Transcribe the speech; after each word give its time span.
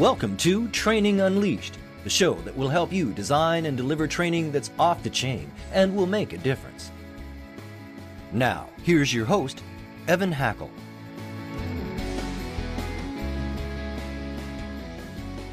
Welcome 0.00 0.38
to 0.38 0.66
Training 0.68 1.20
Unleashed, 1.20 1.76
the 2.04 2.08
show 2.08 2.32
that 2.32 2.56
will 2.56 2.70
help 2.70 2.90
you 2.90 3.12
design 3.12 3.66
and 3.66 3.76
deliver 3.76 4.08
training 4.08 4.50
that's 4.50 4.70
off 4.78 5.02
the 5.02 5.10
chain 5.10 5.52
and 5.74 5.94
will 5.94 6.06
make 6.06 6.32
a 6.32 6.38
difference. 6.38 6.90
Now, 8.32 8.70
here's 8.82 9.12
your 9.12 9.26
host, 9.26 9.62
Evan 10.08 10.32
Hackel. 10.32 10.70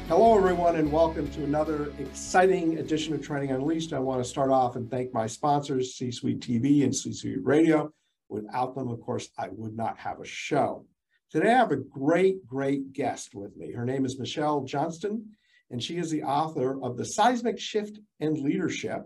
Hello, 0.08 0.38
everyone, 0.38 0.76
and 0.76 0.90
welcome 0.90 1.30
to 1.32 1.44
another 1.44 1.92
exciting 1.98 2.78
edition 2.78 3.12
of 3.12 3.20
Training 3.20 3.50
Unleashed. 3.50 3.92
I 3.92 3.98
want 3.98 4.24
to 4.24 4.30
start 4.30 4.50
off 4.50 4.76
and 4.76 4.90
thank 4.90 5.12
my 5.12 5.26
sponsors, 5.26 5.94
C 5.94 6.10
Suite 6.10 6.40
TV 6.40 6.84
and 6.84 6.96
C 6.96 7.12
Suite 7.12 7.44
Radio. 7.44 7.92
Without 8.30 8.74
them, 8.74 8.88
of 8.88 9.02
course, 9.02 9.28
I 9.36 9.48
would 9.50 9.76
not 9.76 9.98
have 9.98 10.20
a 10.20 10.24
show. 10.24 10.86
Today, 11.30 11.52
I 11.52 11.58
have 11.58 11.72
a 11.72 11.76
great, 11.76 12.46
great 12.46 12.94
guest 12.94 13.34
with 13.34 13.54
me. 13.54 13.70
Her 13.70 13.84
name 13.84 14.06
is 14.06 14.18
Michelle 14.18 14.62
Johnston, 14.64 15.26
and 15.70 15.82
she 15.82 15.98
is 15.98 16.10
the 16.10 16.22
author 16.22 16.82
of 16.82 16.96
The 16.96 17.04
Seismic 17.04 17.58
Shift 17.58 17.98
in 18.18 18.42
Leadership. 18.42 19.02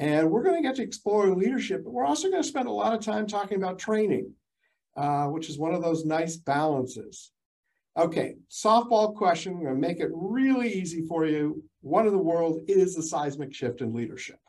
And 0.00 0.28
we're 0.32 0.42
going 0.42 0.60
to 0.60 0.68
get 0.68 0.74
to 0.76 0.82
explore 0.82 1.30
leadership, 1.30 1.84
but 1.84 1.92
we're 1.92 2.04
also 2.04 2.30
going 2.30 2.42
to 2.42 2.48
spend 2.48 2.66
a 2.66 2.72
lot 2.72 2.94
of 2.94 3.00
time 3.00 3.28
talking 3.28 3.58
about 3.58 3.78
training, 3.78 4.32
uh, 4.96 5.26
which 5.26 5.48
is 5.48 5.56
one 5.56 5.72
of 5.72 5.82
those 5.82 6.04
nice 6.04 6.36
balances. 6.36 7.30
Okay, 7.96 8.34
softball 8.50 9.14
question. 9.14 9.52
I'm 9.52 9.62
going 9.62 9.74
to 9.76 9.80
make 9.80 10.00
it 10.00 10.10
really 10.12 10.72
easy 10.72 11.06
for 11.06 11.26
you. 11.26 11.62
What 11.80 12.06
in 12.06 12.12
the 12.12 12.18
world 12.18 12.62
is 12.66 12.96
the 12.96 13.04
seismic 13.04 13.54
shift 13.54 13.82
in 13.82 13.94
leadership? 13.94 14.40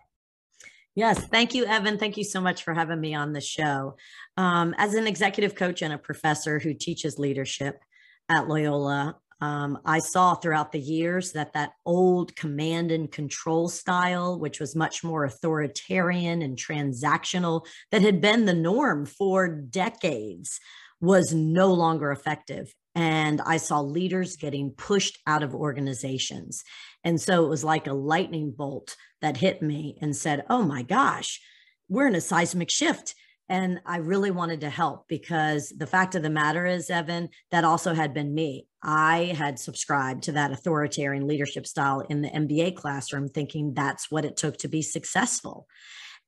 Yes, 0.98 1.24
thank 1.26 1.54
you, 1.54 1.64
Evan. 1.66 2.00
Thank 2.00 2.18
you 2.18 2.24
so 2.24 2.42
much 2.42 2.64
for 2.64 2.74
having 2.74 3.00
me 3.00 3.14
on 3.14 3.32
the 3.32 3.40
show. 3.40 3.98
Um, 4.36 4.74
as 4.80 4.96
an 4.96 5.06
executive 5.06 5.54
coach 5.54 5.84
and 5.84 5.94
a 5.94 5.98
professor 6.00 6.58
who 6.58 6.74
teaches 6.74 7.20
leadership 7.20 7.84
at 8.30 8.48
Loyola, 8.48 9.16
um, 9.40 9.78
I 9.86 10.00
saw 10.00 10.34
throughout 10.34 10.72
the 10.72 10.80
years 10.80 11.34
that 11.34 11.54
that 11.54 11.74
old 11.86 12.36
command 12.36 12.92
and 12.92 13.12
control 13.12 13.70
style, 13.70 14.40
which 14.40 14.60
was 14.60 14.76
much 14.76 15.04
more 15.04 15.24
authoritarian 15.24 16.42
and 16.42 16.58
transactional, 16.58 17.68
that 17.92 18.02
had 18.02 18.20
been 18.20 18.46
the 18.46 18.56
norm 18.56 19.06
for 19.06 19.48
decades, 19.48 20.60
was 21.00 21.32
no 21.32 21.74
longer 21.74 22.12
effective. 22.12 22.74
And 22.96 23.40
I 23.42 23.58
saw 23.58 23.82
leaders 23.82 24.38
getting 24.38 24.72
pushed 24.72 25.20
out 25.28 25.44
of 25.44 25.54
organizations. 25.54 26.64
And 27.04 27.20
so 27.22 27.46
it 27.46 27.50
was 27.50 27.64
like 27.64 27.88
a 27.88 27.94
lightning 27.94 28.52
bolt 28.52 28.96
that 29.22 29.38
hit 29.38 29.62
me 29.62 29.98
and 30.02 30.16
said, 30.16 30.46
Oh 30.50 30.64
my 30.64 30.84
gosh, 30.84 31.42
we're 31.90 32.08
in 32.08 32.16
a 32.16 32.22
seismic 32.22 32.70
shift. 32.70 33.16
And 33.50 33.80
I 33.86 33.98
really 33.98 34.32
wanted 34.32 34.62
to 34.62 34.70
help 34.70 35.08
because 35.08 35.70
the 35.70 35.88
fact 35.88 36.16
of 36.16 36.22
the 36.22 36.30
matter 36.30 36.66
is, 36.66 36.90
Evan, 36.90 37.30
that 37.52 37.64
also 37.64 37.94
had 37.94 38.14
been 38.14 38.36
me. 38.36 38.68
I 38.84 39.34
had 39.38 39.58
subscribed 39.58 40.24
to 40.24 40.34
that 40.34 40.52
authoritarian 40.52 41.28
leadership 41.28 41.66
style 41.66 42.02
in 42.02 42.22
the 42.22 42.30
MBA 42.30 42.76
classroom, 42.76 43.30
thinking 43.30 43.74
that's 43.74 44.12
what 44.12 44.26
it 44.26 44.36
took 44.36 44.58
to 44.58 44.68
be 44.68 44.82
successful. 44.82 45.66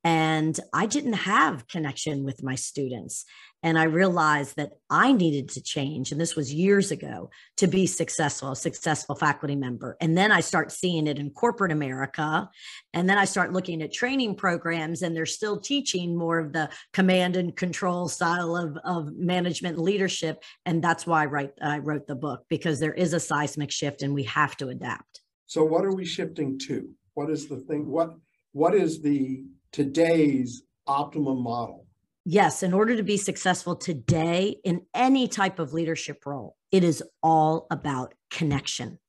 And 0.04 0.58
I 0.74 0.86
didn't 0.86 1.14
have 1.14 1.68
connection 1.68 2.24
with 2.24 2.44
my 2.44 2.56
students. 2.56 3.26
And 3.62 3.78
I 3.78 3.84
realized 3.84 4.56
that 4.56 4.72
I 4.90 5.12
needed 5.12 5.50
to 5.50 5.62
change. 5.62 6.14
And 6.14 6.22
this 6.22 6.36
was 6.36 6.54
years 6.54 6.92
ago 6.92 7.30
to 7.58 7.68
be 7.68 7.86
successful, 7.86 8.52
a 8.52 8.56
successful 8.56 9.16
faculty 9.16 9.58
member. 9.58 9.98
And 10.00 10.18
then 10.18 10.32
I 10.32 10.40
start 10.40 10.72
seeing 10.72 11.08
it 11.08 11.20
in 11.20 11.32
corporate 11.32 11.74
America. 11.74 12.50
And 12.94 13.10
then 13.10 13.18
I 13.18 13.26
start 13.26 13.52
looking 13.52 13.82
at 13.82 13.92
training 13.92 14.36
programs, 14.36 15.02
and 15.02 15.14
they're 15.14 15.26
still 15.26 15.60
teaching 15.60 16.18
more 16.18 16.40
of 16.40 16.54
the 16.54 16.70
command 16.94 17.36
and 17.36 17.54
control 17.54 18.08
style 18.08 18.56
of, 18.56 18.78
of 18.86 19.14
management 19.18 19.78
leadership. 19.78 20.42
And 20.66 20.81
that's 20.81 21.06
why 21.06 21.24
I, 21.24 21.26
write, 21.26 21.52
I 21.62 21.80
wrote 21.80 22.08
the 22.08 22.16
book, 22.16 22.46
because 22.48 22.80
there 22.80 22.94
is 22.94 23.14
a 23.14 23.20
seismic 23.20 23.72
shift 23.72 24.02
and 24.02 24.14
we 24.14 24.24
have 24.24 24.56
to 24.58 24.70
adapt. 24.70 25.20
So 25.48 25.66
what 25.66 25.84
are 25.84 25.94
we 25.94 26.06
shifting 26.06 26.58
to? 26.60 26.90
What 27.16 27.30
is 27.30 27.50
the 27.50 27.58
thing? 27.58 27.88
What 27.90 28.16
what 28.52 28.74
is 28.74 29.02
the 29.02 29.44
today's 29.72 30.63
optimum 30.88 31.41
model? 31.41 31.85
Yes, 32.25 32.63
in 32.63 32.74
order 32.74 32.96
to 32.96 33.03
be 33.03 33.18
successful 33.18 33.75
today 33.75 34.57
in 34.63 34.85
any 34.94 35.28
type 35.28 35.59
of 35.59 35.74
leadership 35.74 36.25
role, 36.25 36.56
it 36.72 36.84
is 36.84 37.03
all 37.24 37.66
about 37.72 38.13
connection, 38.30 39.00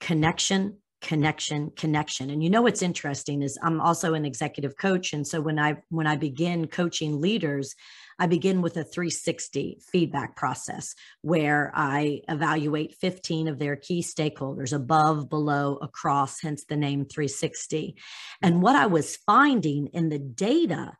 connection, 0.00 0.78
connection, 1.00 1.70
connection. 1.76 2.30
And 2.30 2.42
you 2.42 2.50
know 2.50 2.62
what's 2.62 2.82
interesting 2.82 3.42
is 3.42 3.58
I'm 3.62 3.80
also 3.80 4.14
an 4.14 4.24
executive 4.24 4.76
coach, 4.76 5.12
and 5.12 5.26
so 5.26 5.40
when 5.40 5.58
I 5.58 5.76
when 5.88 6.06
I 6.06 6.16
begin 6.16 6.66
coaching 6.66 7.20
leaders, 7.20 7.74
I 8.18 8.26
begin 8.26 8.62
with 8.62 8.76
a 8.76 8.84
360 8.84 9.78
feedback 9.80 10.36
process 10.36 10.94
where 11.22 11.70
I 11.74 12.22
evaluate 12.28 12.96
15 13.00 13.48
of 13.48 13.58
their 13.58 13.76
key 13.76 14.02
stakeholders 14.02 14.72
above, 14.72 15.28
below, 15.28 15.76
across, 15.80 16.40
hence 16.40 16.64
the 16.64 16.76
name 16.76 17.04
360. 17.04 17.96
And 18.42 18.60
what 18.60 18.74
I 18.74 18.86
was 18.86 19.16
finding 19.16 19.88
in 19.88 20.08
the 20.08 20.18
data 20.18 20.92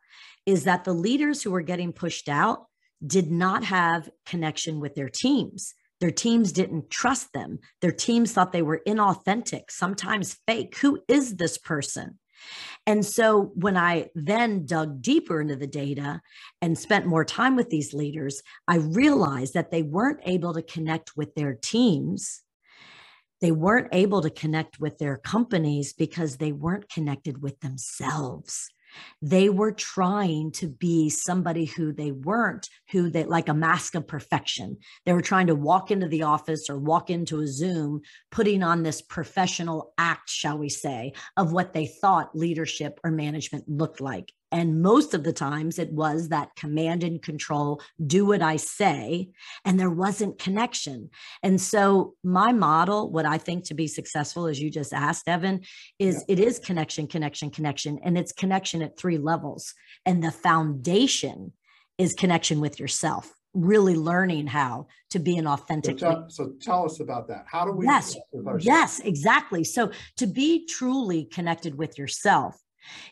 is 0.45 0.63
that 0.63 0.85
the 0.85 0.93
leaders 0.93 1.43
who 1.43 1.51
were 1.51 1.61
getting 1.61 1.91
pushed 1.91 2.29
out 2.29 2.65
did 3.05 3.29
not 3.29 3.65
have 3.65 4.09
connection 4.25 4.79
with 4.79 4.95
their 4.95 5.09
teams. 5.09 5.73
Their 5.99 6.11
teams 6.11 6.53
didn't 6.53 6.89
trust 6.89 7.33
them. 7.33 7.59
Their 7.81 7.91
teams 7.91 8.31
thought 8.31 8.53
they 8.53 8.61
were 8.61 8.81
inauthentic, 8.87 9.63
sometimes 9.69 10.37
fake. 10.47 10.77
Who 10.77 11.01
is 11.07 11.35
this 11.35 11.57
person? 11.57 12.19
And 12.85 13.05
so 13.05 13.51
when 13.55 13.77
I 13.77 14.09
then 14.15 14.65
dug 14.65 15.01
deeper 15.01 15.41
into 15.41 15.55
the 15.55 15.67
data 15.67 16.21
and 16.61 16.77
spent 16.77 17.05
more 17.05 17.25
time 17.25 17.55
with 17.55 17.69
these 17.69 17.93
leaders, 17.93 18.41
I 18.67 18.77
realized 18.77 19.53
that 19.53 19.71
they 19.71 19.83
weren't 19.83 20.21
able 20.23 20.53
to 20.53 20.63
connect 20.63 21.15
with 21.15 21.35
their 21.35 21.53
teams. 21.53 22.41
They 23.41 23.51
weren't 23.51 23.89
able 23.93 24.21
to 24.21 24.29
connect 24.29 24.79
with 24.79 24.97
their 24.97 25.17
companies 25.17 25.93
because 25.93 26.37
they 26.37 26.51
weren't 26.51 26.89
connected 26.89 27.41
with 27.41 27.59
themselves. 27.59 28.69
They 29.21 29.49
were 29.49 29.71
trying 29.71 30.51
to 30.53 30.67
be 30.67 31.09
somebody 31.09 31.65
who 31.65 31.93
they 31.93 32.11
weren't, 32.11 32.69
who 32.91 33.09
they 33.09 33.25
like 33.25 33.49
a 33.49 33.53
mask 33.53 33.95
of 33.95 34.07
perfection. 34.07 34.77
They 35.05 35.13
were 35.13 35.21
trying 35.21 35.47
to 35.47 35.55
walk 35.55 35.91
into 35.91 36.07
the 36.07 36.23
office 36.23 36.69
or 36.69 36.77
walk 36.77 37.09
into 37.09 37.41
a 37.41 37.47
Zoom, 37.47 38.01
putting 38.31 38.63
on 38.63 38.83
this 38.83 39.01
professional 39.01 39.93
act, 39.97 40.29
shall 40.29 40.57
we 40.57 40.69
say, 40.69 41.13
of 41.37 41.51
what 41.51 41.73
they 41.73 41.87
thought 41.87 42.35
leadership 42.35 42.99
or 43.03 43.11
management 43.11 43.65
looked 43.67 44.01
like. 44.01 44.33
And 44.51 44.81
most 44.81 45.13
of 45.13 45.23
the 45.23 45.33
times 45.33 45.77
it 45.77 45.91
was 45.91 46.29
that 46.29 46.55
command 46.55 47.03
and 47.03 47.21
control, 47.21 47.81
do 48.05 48.25
what 48.25 48.41
I 48.41 48.55
say, 48.55 49.29
and 49.63 49.79
there 49.79 49.91
wasn't 49.91 50.39
connection. 50.39 51.09
And 51.43 51.61
so, 51.61 52.15
my 52.23 52.51
model, 52.51 53.11
what 53.11 53.25
I 53.25 53.37
think 53.37 53.65
to 53.65 53.73
be 53.73 53.87
successful, 53.87 54.47
as 54.47 54.59
you 54.59 54.71
just 54.71 54.93
asked, 54.93 55.27
Evan, 55.27 55.61
is 55.99 56.25
yeah. 56.27 56.33
it 56.33 56.39
is 56.39 56.59
connection, 56.59 57.07
connection, 57.07 57.51
connection, 57.51 57.99
and 58.03 58.17
it's 58.17 58.31
connection 58.31 58.81
at 58.81 58.97
three 58.97 59.17
levels. 59.17 59.73
And 60.05 60.23
the 60.23 60.31
foundation 60.31 61.53
is 61.97 62.13
connection 62.13 62.59
with 62.59 62.79
yourself 62.79 63.33
really 63.53 63.95
learning 63.95 64.47
how 64.47 64.87
to 65.09 65.19
be 65.19 65.37
an 65.37 65.47
authentic 65.47 65.99
so 65.99 66.11
tell, 66.11 66.29
so 66.29 66.53
tell, 66.61 66.85
us 66.85 66.99
about 66.99 67.27
that 67.27 67.45
how 67.47 67.65
do 67.65 67.71
we 67.71 67.83
yes 67.83 68.15
yes 68.59 68.99
exactly 68.99 69.63
so 69.63 69.91
to 70.15 70.27
be 70.27 70.67
truly 70.67 71.25
connected 71.25 71.75
with 71.75 71.97
yourself 71.97 72.55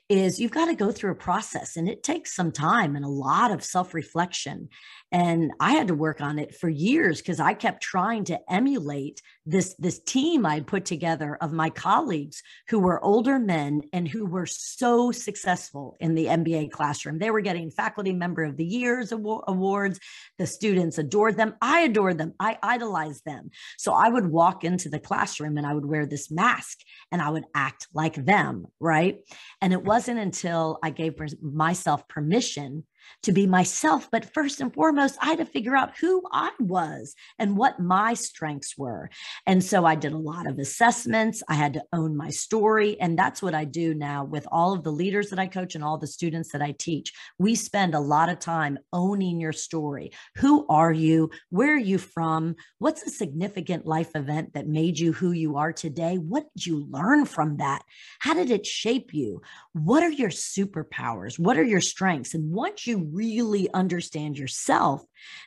is 0.09 0.39
you've 0.39 0.51
got 0.51 0.65
to 0.65 0.75
go 0.75 0.91
through 0.91 1.11
a 1.11 1.15
process 1.15 1.77
and 1.77 1.87
it 1.87 2.03
takes 2.03 2.35
some 2.35 2.51
time 2.51 2.95
and 2.95 3.05
a 3.05 3.09
lot 3.09 3.51
of 3.51 3.63
self 3.63 3.93
reflection. 3.93 4.69
And 5.11 5.51
i 5.59 5.71
had 5.71 5.87
to 5.87 5.93
work 5.93 6.21
on 6.21 6.39
it 6.39 6.55
for 6.55 6.69
years 6.69 7.21
because 7.21 7.39
i 7.39 7.53
kept 7.53 7.81
trying 7.81 8.23
to 8.23 8.39
emulate 8.51 9.21
this 9.45 9.75
this 9.79 9.99
team 9.99 10.45
i'd 10.45 10.67
put 10.67 10.85
together 10.85 11.37
of 11.41 11.51
my 11.53 11.69
colleagues 11.69 12.41
who 12.69 12.79
were 12.79 13.03
older 13.03 13.39
men 13.39 13.81
and 13.93 14.07
who 14.07 14.25
were 14.25 14.45
so 14.45 15.11
successful 15.11 15.95
in 15.99 16.15
the 16.15 16.25
mba 16.25 16.69
classroom. 16.71 17.19
They 17.19 17.31
were 17.31 17.41
getting 17.41 17.71
faculty 17.71 18.13
member 18.13 18.43
of 18.43 18.57
the 18.57 18.65
years 18.65 19.11
awards. 19.11 19.99
The 20.37 20.47
students 20.47 20.97
adored 20.97 21.37
them. 21.37 21.55
I 21.61 21.81
adored 21.81 22.17
them. 22.17 22.33
I 22.39 22.57
idolized 22.61 23.25
them. 23.25 23.49
So 23.77 23.93
i 23.93 24.07
would 24.09 24.27
walk 24.27 24.63
into 24.63 24.89
the 24.89 24.99
classroom 24.99 25.57
and 25.57 25.65
i 25.65 25.73
would 25.73 25.85
wear 25.85 26.05
this 26.05 26.31
mask 26.31 26.79
and 27.11 27.21
i 27.21 27.29
would 27.29 27.45
act 27.55 27.87
like 27.93 28.15
them 28.15 28.67
right? 28.79 29.19
And 29.61 29.73
it 29.73 29.83
wasn't 29.83 30.19
until 30.19 30.79
i 30.83 30.89
gave 30.89 31.15
myself 31.41 32.07
permission 32.07 32.83
to 33.23 33.31
be 33.31 33.47
myself. 33.47 34.09
But 34.11 34.33
first 34.33 34.61
and 34.61 34.73
foremost, 34.73 35.17
I 35.21 35.27
had 35.27 35.39
to 35.39 35.45
figure 35.45 35.75
out 35.75 35.97
who 35.97 36.23
I 36.31 36.51
was 36.59 37.15
and 37.39 37.57
what 37.57 37.79
my 37.79 38.13
strengths 38.13 38.77
were. 38.77 39.09
And 39.45 39.63
so 39.63 39.85
I 39.85 39.95
did 39.95 40.13
a 40.13 40.17
lot 40.17 40.47
of 40.47 40.59
assessments. 40.59 41.43
I 41.47 41.55
had 41.55 41.73
to 41.73 41.83
own 41.93 42.15
my 42.15 42.29
story. 42.29 42.99
And 42.99 43.17
that's 43.17 43.41
what 43.41 43.53
I 43.53 43.65
do 43.65 43.93
now 43.93 44.23
with 44.23 44.47
all 44.51 44.73
of 44.73 44.83
the 44.83 44.91
leaders 44.91 45.29
that 45.29 45.39
I 45.39 45.47
coach 45.47 45.75
and 45.75 45.83
all 45.83 45.97
the 45.97 46.07
students 46.07 46.51
that 46.51 46.61
I 46.61 46.73
teach. 46.77 47.13
We 47.37 47.55
spend 47.55 47.93
a 47.93 47.99
lot 47.99 48.29
of 48.29 48.39
time 48.39 48.79
owning 48.93 49.39
your 49.39 49.53
story. 49.53 50.11
Who 50.37 50.65
are 50.67 50.91
you? 50.91 51.29
Where 51.49 51.75
are 51.75 51.77
you 51.77 51.97
from? 51.97 52.55
What's 52.79 53.03
a 53.03 53.09
significant 53.09 53.85
life 53.85 54.11
event 54.15 54.53
that 54.53 54.67
made 54.67 54.97
you 54.97 55.13
who 55.13 55.31
you 55.31 55.57
are 55.57 55.73
today? 55.73 56.17
What 56.17 56.45
did 56.55 56.65
you 56.65 56.87
learn 56.89 57.25
from 57.25 57.57
that? 57.57 57.83
How 58.19 58.33
did 58.33 58.51
it 58.51 58.65
shape 58.65 59.13
you? 59.13 59.41
What 59.73 60.03
are 60.03 60.11
your 60.11 60.29
superpowers? 60.29 61.37
What 61.37 61.57
are 61.57 61.63
your 61.63 61.81
strengths? 61.81 62.33
And 62.33 62.51
once 62.51 62.86
you 62.87 63.09
really 63.11 63.71
understand 63.73 64.37
yourself, 64.37 65.03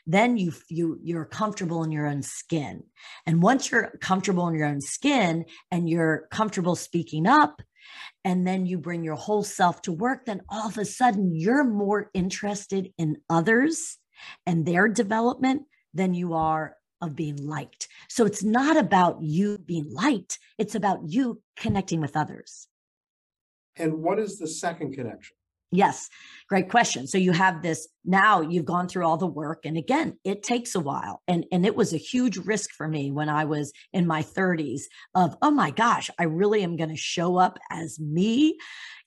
then 0.06 0.37
you 0.37 0.52
you 0.69 0.98
you're 1.02 1.25
comfortable 1.25 1.82
in 1.82 1.90
your 1.90 2.06
own 2.06 2.22
skin. 2.22 2.84
And 3.26 3.42
once 3.42 3.70
you're 3.70 3.92
comfortable 4.00 4.46
in 4.48 4.54
your 4.54 4.66
own 4.66 4.81
skin 4.81 5.44
and 5.70 5.88
you're 5.88 6.28
comfortable 6.31 6.76
speaking 6.76 7.26
up, 7.26 7.62
and 8.25 8.46
then 8.46 8.66
you 8.66 8.78
bring 8.78 9.02
your 9.02 9.16
whole 9.16 9.42
self 9.42 9.82
to 9.82 9.92
work, 9.92 10.26
then 10.26 10.42
all 10.48 10.69
of 10.69 10.78
a 10.78 10.84
sudden 10.84 11.34
you're 11.34 11.64
more 11.64 12.10
interested 12.14 12.92
in 12.98 13.16
others 13.28 13.98
and 14.46 14.66
their 14.66 14.88
development 14.88 15.62
than 15.94 16.14
you 16.14 16.34
are 16.34 16.76
of 17.00 17.16
being 17.16 17.46
liked. 17.46 17.88
So 18.08 18.26
it's 18.26 18.44
not 18.44 18.76
about 18.76 19.22
you 19.22 19.58
being 19.58 19.90
liked, 19.92 20.38
it's 20.58 20.75
about 20.75 21.00
you 21.06 21.40
connecting 21.56 22.00
with 22.00 22.16
others. 22.16 22.69
And 23.76 24.02
what 24.02 24.19
is 24.19 24.38
the 24.38 24.46
second 24.46 24.92
connection? 24.94 25.37
Yes, 25.72 26.08
great 26.49 26.69
question. 26.69 27.06
So 27.06 27.17
you 27.17 27.31
have 27.31 27.62
this 27.62 27.87
now 28.05 28.40
you've 28.40 28.64
gone 28.64 28.88
through 28.88 29.06
all 29.06 29.17
the 29.17 29.26
work 29.26 29.61
and 29.64 29.76
again, 29.76 30.19
it 30.25 30.43
takes 30.43 30.75
a 30.75 30.81
while. 30.81 31.22
And 31.28 31.46
and 31.52 31.64
it 31.64 31.76
was 31.76 31.93
a 31.93 31.96
huge 31.99 32.38
risk 32.38 32.70
for 32.76 32.88
me 32.88 33.12
when 33.12 33.28
I 33.28 33.44
was 33.44 33.72
in 33.93 34.06
my 34.06 34.22
30s 34.22 34.88
of 35.14 35.37
oh 35.43 35.50
my 35.52 35.70
gosh, 35.70 36.11
I 36.19 36.25
really 36.25 36.64
am 36.64 36.76
going 36.76 36.90
to 36.90 36.96
show 36.96 37.37
up 37.37 37.58
as 37.70 38.00
me 38.00 38.58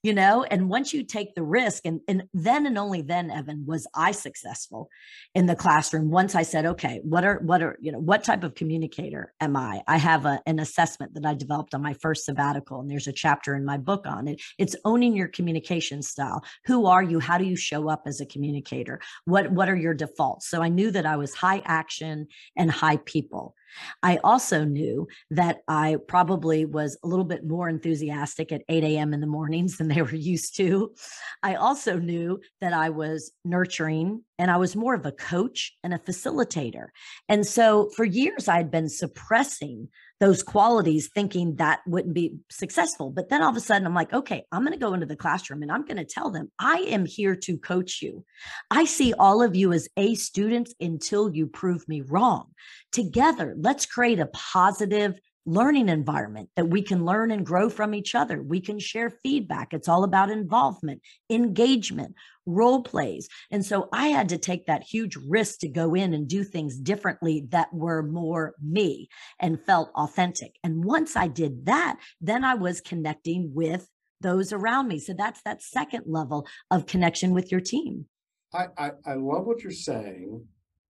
you 0.03 0.13
know 0.13 0.43
and 0.43 0.69
once 0.69 0.93
you 0.93 1.03
take 1.03 1.33
the 1.33 1.43
risk 1.43 1.85
and 1.85 2.01
and 2.07 2.23
then 2.33 2.65
and 2.65 2.77
only 2.77 3.01
then 3.01 3.31
evan 3.31 3.65
was 3.65 3.87
i 3.95 4.11
successful 4.11 4.89
in 5.33 5.45
the 5.45 5.55
classroom 5.55 6.11
once 6.11 6.35
i 6.35 6.43
said 6.43 6.65
okay 6.65 6.99
what 7.03 7.23
are 7.23 7.39
what 7.39 7.63
are 7.63 7.77
you 7.81 7.91
know 7.91 7.99
what 7.99 8.23
type 8.23 8.43
of 8.43 8.53
communicator 8.53 9.33
am 9.39 9.55
i? 9.55 9.81
I 9.87 9.97
have 9.97 10.25
a, 10.25 10.41
an 10.45 10.59
assessment 10.59 11.13
that 11.15 11.25
i 11.25 11.33
developed 11.33 11.73
on 11.73 11.81
my 11.81 11.93
first 11.93 12.25
sabbatical 12.25 12.81
and 12.81 12.89
there's 12.89 13.07
a 13.07 13.13
chapter 13.13 13.55
in 13.55 13.65
my 13.65 13.77
book 13.77 14.05
on 14.05 14.27
it. 14.27 14.41
It's 14.57 14.75
owning 14.85 15.15
your 15.15 15.27
communication 15.27 16.01
style. 16.01 16.43
Who 16.65 16.85
are 16.85 17.01
you? 17.01 17.19
How 17.19 17.37
do 17.37 17.45
you 17.45 17.55
show 17.55 17.89
up 17.89 18.03
as 18.05 18.19
a 18.19 18.25
communicator? 18.25 18.99
What 19.25 19.51
what 19.51 19.69
are 19.69 19.75
your 19.75 19.93
defaults? 19.93 20.49
So 20.49 20.61
i 20.61 20.69
knew 20.69 20.91
that 20.91 21.05
i 21.05 21.15
was 21.15 21.33
high 21.33 21.61
action 21.65 22.27
and 22.57 22.69
high 22.69 22.97
people 22.97 23.55
I 24.01 24.17
also 24.23 24.63
knew 24.63 25.07
that 25.31 25.59
I 25.67 25.97
probably 26.07 26.65
was 26.65 26.97
a 27.03 27.07
little 27.07 27.25
bit 27.25 27.45
more 27.45 27.69
enthusiastic 27.69 28.51
at 28.51 28.63
8 28.69 28.83
a.m. 28.83 29.13
in 29.13 29.21
the 29.21 29.27
mornings 29.27 29.77
than 29.83 29.87
they 29.87 30.01
were 30.01 30.15
used 30.15 30.55
to. 30.57 30.93
I 31.41 31.55
also 31.55 31.97
knew 31.97 32.39
that 32.61 32.73
I 32.73 32.89
was 32.89 33.31
nurturing 33.45 34.23
and 34.39 34.49
I 34.49 34.57
was 34.57 34.75
more 34.75 34.93
of 34.93 35.05
a 35.05 35.11
coach 35.11 35.73
and 35.83 35.93
a 35.93 35.99
facilitator. 35.99 36.87
And 37.29 37.45
so 37.45 37.89
for 37.95 38.03
years, 38.03 38.47
I 38.47 38.57
had 38.57 38.71
been 38.71 38.89
suppressing 38.89 39.89
those 40.23 40.41
qualities 40.41 41.09
thinking 41.13 41.53
that 41.57 41.81
wouldn't 41.85 42.13
be 42.13 42.37
successful. 42.49 43.09
But 43.09 43.27
then 43.27 43.41
all 43.41 43.49
of 43.49 43.57
a 43.57 43.59
sudden, 43.59 43.85
I'm 43.85 43.93
like, 43.93 44.13
okay, 44.13 44.45
I'm 44.53 44.61
going 44.61 44.71
to 44.71 44.79
go 44.79 44.93
into 44.93 45.05
the 45.05 45.17
classroom 45.17 45.61
and 45.61 45.69
I'm 45.69 45.83
going 45.83 45.97
to 45.97 46.05
tell 46.05 46.31
them, 46.31 46.49
I 46.57 46.77
am 46.77 47.05
here 47.05 47.35
to 47.35 47.57
coach 47.57 48.01
you. 48.01 48.23
I 48.71 48.85
see 48.85 49.13
all 49.13 49.41
of 49.41 49.53
you 49.53 49.73
as 49.73 49.89
A 49.97 50.15
students 50.15 50.73
until 50.79 51.35
you 51.35 51.47
prove 51.47 51.85
me 51.89 52.03
wrong. 52.07 52.51
Together, 52.93 53.53
let's 53.57 53.85
create 53.85 54.19
a 54.21 54.27
positive 54.27 55.19
learning 55.45 55.89
environment 55.89 56.49
that 56.55 56.69
we 56.69 56.81
can 56.81 57.05
learn 57.05 57.31
and 57.31 57.45
grow 57.45 57.69
from 57.69 57.93
each 57.93 58.15
other. 58.15 58.41
We 58.41 58.61
can 58.61 58.79
share 58.79 59.09
feedback. 59.09 59.73
It's 59.73 59.89
all 59.89 60.03
about 60.03 60.29
involvement, 60.29 61.01
engagement, 61.29 62.15
role 62.45 62.83
plays. 62.83 63.27
And 63.51 63.65
so 63.65 63.89
I 63.91 64.07
had 64.07 64.29
to 64.29 64.37
take 64.37 64.65
that 64.65 64.83
huge 64.83 65.17
risk 65.27 65.59
to 65.59 65.67
go 65.67 65.93
in 65.93 66.13
and 66.13 66.27
do 66.27 66.43
things 66.43 66.77
differently 66.77 67.47
that 67.49 67.73
were 67.73 68.03
more 68.03 68.53
me 68.61 69.09
and 69.39 69.61
felt 69.61 69.91
authentic. 69.95 70.55
And 70.63 70.83
once 70.83 71.15
I 71.15 71.27
did 71.27 71.65
that, 71.65 71.99
then 72.21 72.43
I 72.43 72.55
was 72.55 72.81
connecting 72.81 73.51
with 73.53 73.87
those 74.21 74.53
around 74.53 74.87
me. 74.87 74.99
So 74.99 75.13
that's 75.13 75.41
that 75.43 75.61
second 75.61 76.03
level 76.07 76.47
of 76.71 76.85
connection 76.85 77.33
with 77.33 77.51
your 77.51 77.61
team. 77.61 78.05
I, 78.53 78.67
I, 78.77 78.91
I 79.05 79.13
love 79.15 79.45
what 79.45 79.61
you're 79.61 79.71
saying. 79.71 80.45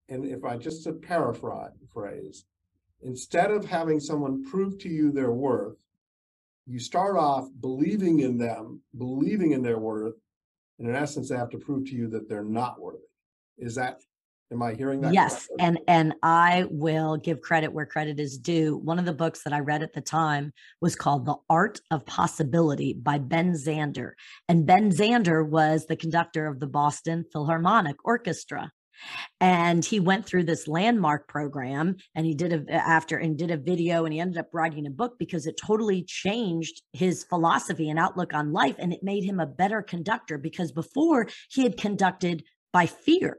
And 0.10 0.26
if 0.26 0.44
I 0.44 0.58
just 0.58 0.84
to 0.84 0.94
paraphrase, 0.94 2.46
instead 3.06 3.52
of 3.52 3.66
having 3.66 4.00
someone 4.00 4.44
prove 4.44 4.78
to 4.80 4.90
you 4.90 5.12
their 5.12 5.32
worth, 5.32 5.78
you 6.66 6.80
start 6.80 7.18
off 7.18 7.48
believing 7.60 8.20
in 8.20 8.38
them, 8.38 8.82
believing 8.98 9.52
in 9.52 9.62
their 9.62 9.80
worth, 9.80 10.16
and 10.80 10.88
in 10.88 10.96
essence, 10.96 11.30
they 11.30 11.38
have 11.38 11.50
to 11.50 11.58
prove 11.58 11.86
to 11.86 11.96
you 11.96 12.08
that 12.10 12.30
they're 12.30 12.44
not 12.44 12.82
worthy. 12.82 13.00
Is 13.58 13.76
that 13.76 14.00
Am 14.54 14.62
I 14.62 14.76
hearing 14.76 15.02
that? 15.02 15.14
Yes, 15.14 15.48
correctly? 15.48 15.56
and 15.60 15.80
and 15.88 16.14
I 16.22 16.66
will 16.70 17.18
give 17.18 17.42
credit 17.42 17.74
where 17.74 17.88
credit 17.88 18.20
is 18.20 18.38
due. 18.38 18.78
One 18.78 19.00
of 19.00 19.06
the 19.06 19.14
books 19.14 19.44
that 19.44 19.54
I 19.54 19.60
read 19.60 19.82
at 19.82 19.94
the 19.94 20.02
time 20.02 20.54
was 20.80 20.96
called 20.96 21.26
The 21.26 21.38
Art 21.50 21.82
of 21.90 22.06
Possibility 22.06 22.94
by 22.94 23.18
Ben 23.18 23.54
Zander. 23.54 24.12
And 24.48 24.68
Ben 24.68 24.92
Zander 24.92 25.48
was 25.48 25.88
the 25.88 25.96
conductor 25.96 26.46
of 26.46 26.60
the 26.60 26.68
Boston 26.68 27.26
Philharmonic 27.34 27.96
Orchestra 28.06 28.72
and 29.40 29.84
he 29.84 30.00
went 30.00 30.26
through 30.26 30.44
this 30.44 30.68
landmark 30.68 31.28
program 31.28 31.96
and 32.16 32.26
he 32.26 32.34
did 32.34 32.54
a 32.54 32.74
after 32.74 33.18
and 33.18 33.38
did 33.38 33.52
a 33.52 33.58
video 33.58 34.06
and 34.06 34.14
he 34.14 34.20
ended 34.20 34.38
up 34.38 34.50
writing 34.54 34.86
a 34.86 34.92
book 34.92 35.14
because 35.20 35.46
it 35.46 35.60
totally 35.64 36.04
changed 36.04 36.82
his 36.94 37.24
philosophy 37.24 37.90
and 37.90 38.00
outlook 38.00 38.34
on 38.34 38.52
life 38.52 38.76
and 38.80 38.94
it 38.94 39.04
made 39.04 39.24
him 39.24 39.40
a 39.40 39.46
better 39.46 39.82
conductor 39.82 40.38
because 40.38 40.72
before 40.72 41.28
he 41.50 41.64
had 41.64 41.78
conducted 41.78 42.44
by 42.72 42.86
fear. 42.86 43.38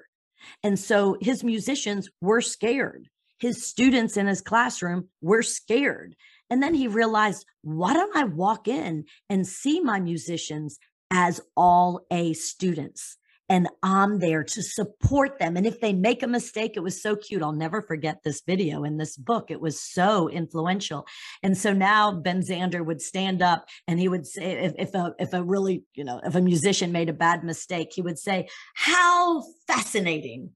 And 0.62 0.78
so 0.78 1.16
his 1.20 1.42
musicians 1.42 2.08
were 2.20 2.40
scared. 2.40 3.08
His 3.38 3.66
students 3.66 4.16
in 4.16 4.26
his 4.26 4.40
classroom 4.40 5.08
were 5.20 5.42
scared. 5.42 6.14
And 6.50 6.62
then 6.62 6.75
he 6.75 6.87
realized 6.88 7.46
why 7.62 7.94
don't 7.94 8.16
i 8.16 8.25
walk 8.25 8.68
in 8.68 9.04
and 9.30 9.46
see 9.46 9.80
my 9.80 9.99
musicians 9.99 10.78
as 11.11 11.40
all 11.56 12.06
a 12.11 12.32
students 12.34 13.16
and 13.54 13.68
I'm 13.84 14.18
there 14.18 14.42
to 14.42 14.62
support 14.64 15.38
them. 15.38 15.56
And 15.56 15.64
if 15.64 15.80
they 15.80 15.92
make 15.92 16.25
a 16.25 16.26
mistake, 16.26 16.73
it 16.75 16.82
was 16.82 17.00
so 17.00 17.14
cute. 17.14 17.40
I'll 17.40 17.52
never 17.52 17.82
forget 17.82 18.25
this 18.25 18.42
video 18.44 18.82
in 18.82 18.96
this 18.96 19.16
book. 19.16 19.49
It 19.49 19.61
was 19.61 19.80
so 19.80 20.28
influential. 20.28 21.06
And 21.40 21.56
so 21.56 21.73
now 21.73 22.11
Ben 22.11 22.42
Zander 22.42 22.84
would 22.84 23.00
stand 23.00 23.42
up 23.42 23.68
and 23.87 24.00
he 24.00 24.08
would 24.08 24.26
say, 24.26 24.64
if, 24.64 24.73
if 24.76 24.94
a 24.96 25.14
if 25.20 25.32
a 25.32 25.44
really, 25.44 25.84
you 25.94 26.02
know, 26.02 26.20
if 26.25 26.34
a 26.34 26.40
musician 26.40 26.90
made 26.90 27.08
a 27.08 27.12
bad 27.12 27.44
mistake, 27.44 27.92
he 27.94 28.02
would 28.02 28.18
say, 28.18 28.49
How 28.75 29.44
fascinating. 29.68 30.50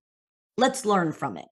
Let's 0.57 0.85
learn 0.85 1.13
from 1.13 1.37
it. 1.37 1.47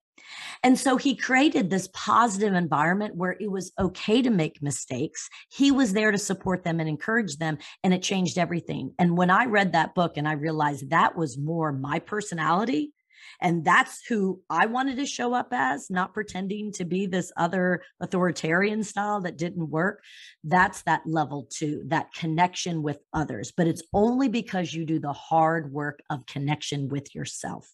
And 0.63 0.77
so 0.77 0.97
he 0.97 1.15
created 1.15 1.69
this 1.69 1.89
positive 1.93 2.53
environment 2.53 3.15
where 3.15 3.37
it 3.39 3.51
was 3.51 3.71
okay 3.79 4.21
to 4.21 4.29
make 4.29 4.61
mistakes. 4.61 5.29
He 5.49 5.71
was 5.71 5.93
there 5.93 6.11
to 6.11 6.17
support 6.17 6.63
them 6.63 6.79
and 6.79 6.89
encourage 6.89 7.37
them, 7.37 7.57
and 7.83 7.93
it 7.93 8.01
changed 8.01 8.37
everything. 8.37 8.93
And 8.99 9.17
when 9.17 9.29
I 9.29 9.45
read 9.45 9.73
that 9.73 9.95
book 9.95 10.17
and 10.17 10.27
I 10.27 10.33
realized 10.33 10.89
that 10.89 11.17
was 11.17 11.37
more 11.37 11.71
my 11.71 11.99
personality, 11.99 12.93
and 13.39 13.63
that's 13.63 14.05
who 14.07 14.41
I 14.49 14.65
wanted 14.65 14.97
to 14.97 15.05
show 15.05 15.33
up 15.33 15.49
as, 15.51 15.89
not 15.89 16.13
pretending 16.13 16.71
to 16.73 16.85
be 16.85 17.05
this 17.05 17.31
other 17.37 17.83
authoritarian 17.99 18.83
style 18.83 19.21
that 19.21 19.37
didn't 19.37 19.69
work. 19.69 20.03
That's 20.43 20.81
that 20.83 21.01
level 21.05 21.47
two, 21.51 21.83
that 21.87 22.13
connection 22.13 22.81
with 22.81 22.99
others. 23.13 23.51
But 23.55 23.67
it's 23.67 23.83
only 23.93 24.27
because 24.27 24.73
you 24.73 24.85
do 24.85 24.99
the 24.99 25.13
hard 25.13 25.71
work 25.71 26.01
of 26.09 26.25
connection 26.25 26.89
with 26.89 27.13
yourself. 27.13 27.69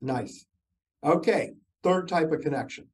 Nice. 0.00 0.44
Okay, 1.04 1.52
third 1.82 2.08
type 2.08 2.32
of 2.32 2.40
connection. 2.40 2.88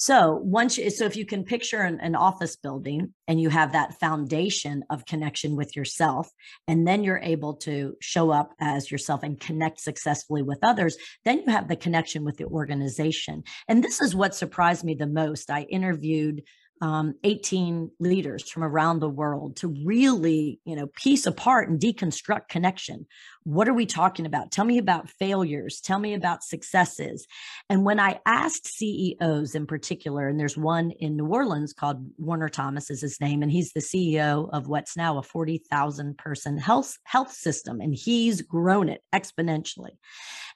So 0.00 0.40
once 0.42 0.78
you, 0.78 0.88
so 0.88 1.04
if 1.04 1.14
you 1.14 1.26
can 1.26 1.44
picture 1.44 1.82
an, 1.82 2.00
an, 2.00 2.14
office 2.14 2.56
building 2.56 3.12
and 3.28 3.38
you 3.38 3.50
have 3.50 3.72
that 3.72 4.00
foundation 4.00 4.82
of 4.88 5.04
connection 5.04 5.56
with 5.56 5.76
yourself, 5.76 6.30
and 6.66 6.88
then 6.88 7.04
you're 7.04 7.20
able 7.22 7.56
to 7.56 7.98
show 8.00 8.30
up 8.30 8.54
as 8.58 8.90
yourself 8.90 9.22
and 9.22 9.38
connect 9.38 9.78
successfully 9.78 10.40
with 10.42 10.58
others, 10.62 10.96
then 11.26 11.42
you 11.44 11.52
have 11.52 11.68
the 11.68 11.76
connection 11.76 12.24
with 12.24 12.38
the 12.38 12.46
organization. 12.46 13.42
And 13.68 13.84
this 13.84 14.00
is 14.00 14.14
what 14.14 14.34
surprised 14.34 14.84
me 14.84 14.94
the 14.94 15.06
most. 15.06 15.50
I 15.50 15.64
interviewed 15.64 16.44
um, 16.80 17.14
18 17.24 17.90
leaders 18.00 18.48
from 18.48 18.64
around 18.64 19.00
the 19.00 19.08
world 19.08 19.56
to 19.56 19.68
really, 19.84 20.60
you 20.64 20.74
know, 20.74 20.86
piece 20.86 21.26
apart 21.26 21.68
and 21.68 21.78
deconstruct 21.78 22.48
connection. 22.48 23.06
What 23.44 23.68
are 23.68 23.74
we 23.74 23.86
talking 23.86 24.26
about? 24.26 24.50
Tell 24.50 24.64
me 24.64 24.78
about 24.78 25.10
failures. 25.10 25.80
Tell 25.80 25.98
me 25.98 26.14
about 26.14 26.42
successes. 26.42 27.26
And 27.68 27.84
when 27.84 28.00
I 28.00 28.20
asked 28.24 28.66
CEOs 28.66 29.54
in 29.54 29.66
particular, 29.66 30.28
and 30.28 30.40
there's 30.40 30.56
one 30.56 30.90
in 30.92 31.16
New 31.16 31.26
Orleans 31.26 31.72
called 31.72 32.06
Warner 32.18 32.48
Thomas 32.48 32.90
is 32.90 33.00
his 33.02 33.20
name, 33.20 33.42
and 33.42 33.52
he's 33.52 33.72
the 33.72 33.80
CEO 33.80 34.48
of 34.52 34.68
what's 34.68 34.96
now 34.96 35.18
a 35.18 35.22
40,000 35.22 36.16
person 36.16 36.56
health 36.58 36.96
health 37.04 37.32
system, 37.32 37.80
and 37.80 37.94
he's 37.94 38.42
grown 38.42 38.88
it 38.88 39.02
exponentially. 39.14 39.96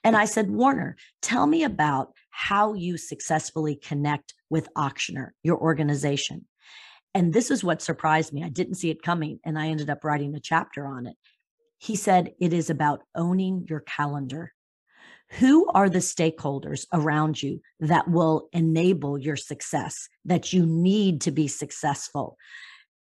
And 0.03 0.15
I 0.15 0.25
said, 0.25 0.51
Warner, 0.51 0.97
tell 1.21 1.47
me 1.47 1.63
about 1.63 2.13
how 2.37 2.73
you 2.73 2.97
successfully 2.97 3.77
connect 3.77 4.33
with 4.49 4.67
Ochsner, 4.75 5.29
your 5.41 5.57
organization. 5.57 6.45
And 7.13 7.33
this 7.33 7.49
is 7.49 7.63
what 7.63 7.81
surprised 7.81 8.33
me. 8.33 8.43
I 8.43 8.49
didn't 8.49 8.75
see 8.75 8.89
it 8.89 9.01
coming, 9.01 9.39
and 9.45 9.57
I 9.57 9.67
ended 9.67 9.89
up 9.89 10.03
writing 10.03 10.35
a 10.35 10.41
chapter 10.41 10.85
on 10.85 11.07
it. 11.07 11.15
He 11.77 11.95
said, 11.95 12.33
It 12.41 12.51
is 12.51 12.69
about 12.69 13.03
owning 13.15 13.65
your 13.69 13.79
calendar. 13.79 14.51
Who 15.39 15.67
are 15.71 15.89
the 15.89 15.99
stakeholders 15.99 16.85
around 16.91 17.41
you 17.41 17.61
that 17.79 18.09
will 18.09 18.49
enable 18.51 19.17
your 19.17 19.37
success, 19.37 20.09
that 20.25 20.51
you 20.51 20.65
need 20.65 21.21
to 21.21 21.31
be 21.31 21.47
successful? 21.47 22.37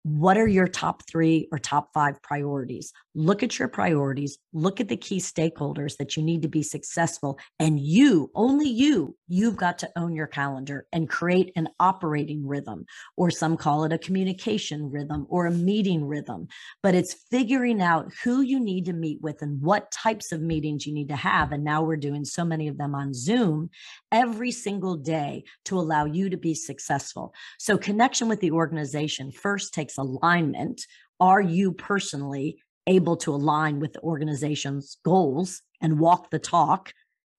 What 0.02 0.38
are 0.38 0.46
your 0.48 0.66
top 0.66 1.02
three 1.06 1.48
or 1.52 1.58
top 1.58 1.90
five 1.92 2.22
priorities? 2.22 2.92
Look 3.14 3.42
at 3.42 3.58
your 3.58 3.68
priorities, 3.68 4.38
look 4.52 4.80
at 4.80 4.88
the 4.88 4.96
key 4.96 5.18
stakeholders 5.18 5.96
that 5.98 6.16
you 6.16 6.22
need 6.22 6.42
to 6.42 6.48
be 6.48 6.62
successful. 6.62 7.38
And 7.58 7.78
you, 7.78 8.30
only 8.34 8.68
you, 8.68 9.16
you've 9.28 9.56
got 9.56 9.78
to 9.80 9.90
own 9.96 10.14
your 10.14 10.26
calendar 10.26 10.86
and 10.92 11.08
create 11.08 11.52
an 11.54 11.68
operating 11.78 12.46
rhythm, 12.46 12.86
or 13.16 13.30
some 13.30 13.56
call 13.56 13.84
it 13.84 13.92
a 13.92 13.98
communication 13.98 14.90
rhythm 14.90 15.26
or 15.28 15.46
a 15.46 15.50
meeting 15.50 16.06
rhythm. 16.06 16.48
But 16.82 16.94
it's 16.94 17.14
figuring 17.30 17.82
out 17.82 18.12
who 18.24 18.40
you 18.40 18.58
need 18.58 18.86
to 18.86 18.92
meet 18.92 19.20
with 19.20 19.42
and 19.42 19.60
what 19.60 19.90
types 19.90 20.32
of 20.32 20.40
meetings 20.40 20.86
you 20.86 20.94
need 20.94 21.08
to 21.08 21.16
have. 21.16 21.52
And 21.52 21.62
now 21.62 21.82
we're 21.82 21.96
doing 21.96 22.24
so 22.24 22.44
many 22.44 22.68
of 22.68 22.78
them 22.78 22.94
on 22.94 23.12
Zoom 23.12 23.70
every 24.10 24.50
single 24.50 24.96
day 24.96 25.44
to 25.66 25.78
allow 25.78 26.06
you 26.06 26.30
to 26.30 26.36
be 26.36 26.54
successful. 26.54 27.34
So, 27.58 27.76
connection 27.76 28.28
with 28.28 28.40
the 28.40 28.52
organization 28.52 29.30
first 29.30 29.74
takes 29.74 29.89
alignment. 29.98 30.82
Are 31.18 31.40
you 31.40 31.72
personally 31.72 32.62
able 32.86 33.16
to 33.18 33.34
align 33.34 33.80
with 33.80 33.92
the 33.92 34.00
organization's 34.00 34.98
goals 35.04 35.62
and 35.80 35.98
walk 35.98 36.30
the 36.30 36.38
talk? 36.38 36.92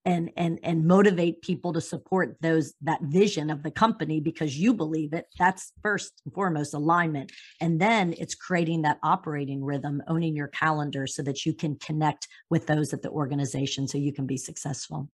and 0.04 0.30
and 0.36 0.58
and 0.62 0.84
motivate 0.84 1.42
people 1.42 1.72
to 1.72 1.80
support 1.80 2.36
those 2.40 2.74
that 2.82 3.00
vision 3.02 3.50
of 3.50 3.62
the 3.62 3.70
company 3.70 4.20
because 4.20 4.58
you 4.58 4.74
believe 4.74 5.12
it 5.12 5.26
that's 5.38 5.72
first 5.82 6.20
and 6.24 6.34
foremost 6.34 6.74
alignment 6.74 7.30
and 7.60 7.80
then 7.80 8.14
it's 8.18 8.34
creating 8.34 8.82
that 8.82 8.98
operating 9.02 9.62
rhythm 9.62 10.02
owning 10.08 10.34
your 10.34 10.48
calendar 10.48 11.06
so 11.06 11.22
that 11.22 11.46
you 11.46 11.54
can 11.54 11.76
connect 11.76 12.26
with 12.50 12.66
those 12.66 12.92
at 12.92 13.02
the 13.02 13.10
organization 13.10 13.86
so 13.86 13.96
you 13.96 14.12
can 14.12 14.26
be 14.26 14.36
successful 14.36 15.08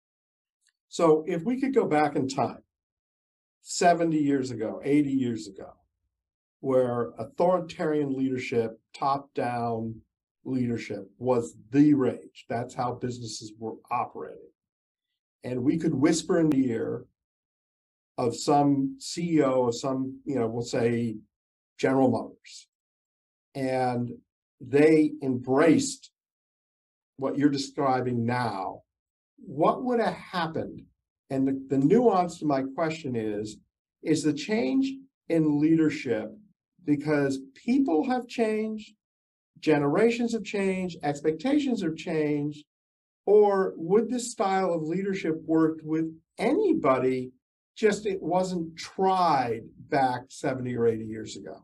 so 0.90 1.24
if 1.28 1.44
we 1.44 1.60
could 1.60 1.74
go 1.74 1.86
back 1.86 2.16
in 2.16 2.28
time 2.28 2.62
70 3.64 4.18
years 4.18 4.52
ago 4.52 4.82
80 4.84 5.10
years 5.10 5.48
ago 5.48 5.74
where 6.66 7.12
authoritarian 7.20 8.18
leadership, 8.18 8.80
top 8.92 9.32
down 9.36 9.94
leadership 10.46 11.08
was 11.20 11.56
the 11.70 11.94
rage. 11.94 12.48
That's 12.50 12.74
how 12.74 12.94
businesses 12.94 13.54
were 13.60 13.76
operating. 13.92 14.50
And 15.44 15.64
we 15.64 15.78
could 15.78 15.94
whisper 15.94 16.40
in 16.40 16.50
the 16.50 16.72
ear 16.72 17.06
of 18.18 18.36
some 18.36 18.98
CEO 19.00 19.68
of 19.68 19.76
some, 19.76 20.20
you 20.26 20.40
know, 20.40 20.48
we'll 20.48 20.64
say 20.64 21.18
General 21.78 22.10
Motors. 22.10 22.68
And 23.54 24.10
they 24.60 25.12
embraced 25.22 26.10
what 27.18 27.38
you're 27.38 27.50
describing 27.52 28.26
now. 28.26 28.82
What 29.38 29.84
would 29.84 30.00
have 30.00 30.16
happened? 30.16 30.82
And 31.30 31.48
the, 31.48 31.64
the 31.70 31.78
nuance 31.78 32.40
to 32.40 32.46
my 32.48 32.64
question 32.76 33.16
is, 33.16 33.58
is 34.02 34.24
the 34.24 34.34
change 34.34 34.92
in 35.30 35.62
leadership 35.62 36.32
because 36.86 37.40
people 37.54 38.08
have 38.10 38.28
changed, 38.28 38.94
generations 39.60 40.34
have 40.34 40.44
changed, 40.44 40.98
expectations 41.04 41.82
have 41.82 41.96
changed, 41.96 42.64
or 43.26 43.74
would 43.76 44.10
this 44.10 44.32
style 44.32 44.74
of 44.74 44.84
leadership 44.84 45.36
work 45.46 45.80
with 45.84 46.06
anybody, 46.38 47.32
just 47.76 48.06
it 48.06 48.22
wasn't 48.22 48.78
tried 48.78 49.64
back 49.90 50.24
70 50.30 50.76
or 50.78 50.88
80 50.88 51.06
years 51.06 51.36
ago? 51.36 51.64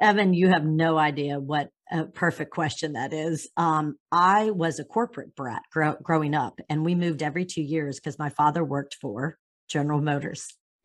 Evan, 0.00 0.34
you 0.34 0.48
have 0.48 0.64
no 0.64 0.98
idea 0.98 1.38
what 1.38 1.70
a 1.90 2.04
perfect 2.04 2.50
question 2.50 2.94
that 2.94 3.12
is. 3.12 3.48
Um, 3.56 3.96
I 4.10 4.50
was 4.50 4.80
a 4.80 4.84
corporate 4.84 5.36
brat 5.36 5.62
grow- 5.72 5.96
growing 6.02 6.34
up, 6.34 6.60
and 6.68 6.84
we 6.84 6.94
moved 6.94 7.22
every 7.22 7.44
two 7.44 7.62
years 7.62 8.00
because 8.00 8.18
my 8.18 8.30
father 8.30 8.64
worked 8.64 8.96
for 9.00 9.38
General 9.68 10.00
Motors. 10.00 10.48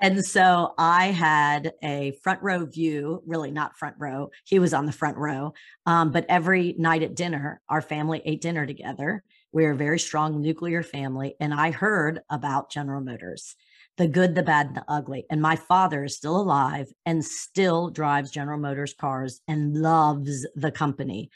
And 0.00 0.24
so 0.24 0.74
I 0.78 1.06
had 1.06 1.72
a 1.82 2.12
front 2.22 2.42
row 2.42 2.64
view, 2.64 3.22
really 3.26 3.50
not 3.50 3.76
front 3.76 3.96
row. 3.98 4.30
He 4.44 4.58
was 4.58 4.72
on 4.72 4.86
the 4.86 4.92
front 4.92 5.18
row. 5.18 5.52
Um, 5.86 6.10
but 6.10 6.26
every 6.28 6.74
night 6.78 7.02
at 7.02 7.14
dinner, 7.14 7.60
our 7.68 7.82
family 7.82 8.22
ate 8.24 8.40
dinner 8.40 8.66
together. 8.66 9.22
We 9.52 9.64
are 9.64 9.72
a 9.72 9.76
very 9.76 9.98
strong 9.98 10.40
nuclear 10.40 10.82
family. 10.82 11.34
And 11.40 11.52
I 11.52 11.70
heard 11.70 12.20
about 12.30 12.70
General 12.70 13.00
Motors 13.00 13.56
the 14.00 14.08
good, 14.08 14.34
the 14.34 14.42
bad, 14.42 14.68
and 14.68 14.76
the 14.76 14.84
ugly. 14.88 15.26
And 15.28 15.42
my 15.42 15.56
father 15.56 16.04
is 16.04 16.16
still 16.16 16.40
alive 16.40 16.86
and 17.04 17.22
still 17.22 17.90
drives 17.90 18.30
General 18.30 18.58
Motors 18.58 18.94
cars 18.94 19.42
and 19.46 19.74
loves 19.74 20.46
the 20.54 20.70
company. 20.70 21.30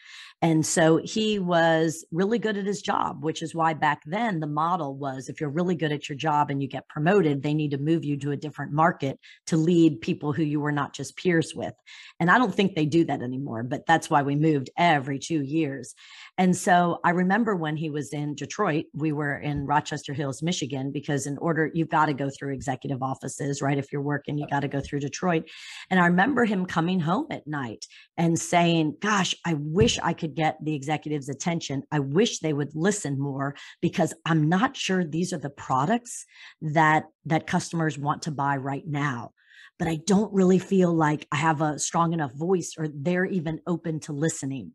And 0.44 0.66
so 0.66 0.98
he 1.02 1.38
was 1.38 2.04
really 2.12 2.38
good 2.38 2.58
at 2.58 2.66
his 2.66 2.82
job, 2.82 3.24
which 3.24 3.40
is 3.40 3.54
why 3.54 3.72
back 3.72 4.02
then 4.04 4.40
the 4.40 4.46
model 4.46 4.94
was 4.94 5.30
if 5.30 5.40
you're 5.40 5.48
really 5.48 5.74
good 5.74 5.90
at 5.90 6.06
your 6.06 6.18
job 6.18 6.50
and 6.50 6.60
you 6.60 6.68
get 6.68 6.86
promoted, 6.86 7.42
they 7.42 7.54
need 7.54 7.70
to 7.70 7.78
move 7.78 8.04
you 8.04 8.18
to 8.18 8.30
a 8.30 8.36
different 8.36 8.70
market 8.70 9.18
to 9.46 9.56
lead 9.56 10.02
people 10.02 10.34
who 10.34 10.42
you 10.42 10.60
were 10.60 10.70
not 10.70 10.92
just 10.92 11.16
peers 11.16 11.54
with. 11.54 11.72
And 12.20 12.30
I 12.30 12.36
don't 12.36 12.54
think 12.54 12.74
they 12.74 12.84
do 12.84 13.06
that 13.06 13.22
anymore, 13.22 13.62
but 13.62 13.86
that's 13.86 14.10
why 14.10 14.20
we 14.20 14.36
moved 14.36 14.68
every 14.76 15.18
two 15.18 15.40
years. 15.40 15.94
And 16.36 16.54
so 16.54 16.98
I 17.04 17.10
remember 17.10 17.56
when 17.56 17.78
he 17.78 17.88
was 17.88 18.12
in 18.12 18.34
Detroit, 18.34 18.84
we 18.92 19.12
were 19.12 19.38
in 19.38 19.64
Rochester 19.64 20.12
Hills, 20.12 20.42
Michigan, 20.42 20.90
because 20.92 21.26
in 21.26 21.38
order, 21.38 21.70
you've 21.72 21.88
got 21.88 22.06
to 22.06 22.12
go 22.12 22.28
through 22.28 22.52
executive 22.52 23.02
offices, 23.02 23.62
right? 23.62 23.78
If 23.78 23.92
you're 23.92 24.02
working, 24.02 24.36
you 24.36 24.46
got 24.50 24.60
to 24.60 24.68
go 24.68 24.80
through 24.80 25.00
Detroit. 25.00 25.48
And 25.88 25.98
I 25.98 26.06
remember 26.06 26.44
him 26.44 26.66
coming 26.66 27.00
home 27.00 27.28
at 27.30 27.46
night 27.46 27.86
and 28.18 28.38
saying, 28.38 28.96
Gosh, 29.00 29.34
I 29.46 29.54
wish 29.54 29.98
I 30.00 30.12
could 30.12 30.33
get 30.34 30.58
the 30.62 30.74
executives' 30.74 31.28
attention. 31.28 31.82
I 31.90 32.00
wish 32.00 32.38
they 32.38 32.52
would 32.52 32.74
listen 32.74 33.18
more 33.18 33.54
because 33.80 34.14
I'm 34.24 34.48
not 34.48 34.76
sure 34.76 35.04
these 35.04 35.32
are 35.32 35.38
the 35.38 35.50
products 35.50 36.26
that 36.60 37.04
that 37.26 37.46
customers 37.46 37.98
want 37.98 38.22
to 38.22 38.30
buy 38.30 38.56
right 38.56 38.86
now. 38.86 39.32
But 39.78 39.88
I 39.88 39.96
don't 39.96 40.32
really 40.32 40.58
feel 40.58 40.92
like 40.92 41.26
I 41.32 41.36
have 41.36 41.60
a 41.60 41.78
strong 41.78 42.12
enough 42.12 42.32
voice 42.32 42.74
or 42.78 42.88
they're 42.88 43.24
even 43.24 43.60
open 43.66 44.00
to 44.00 44.12
listening. 44.12 44.72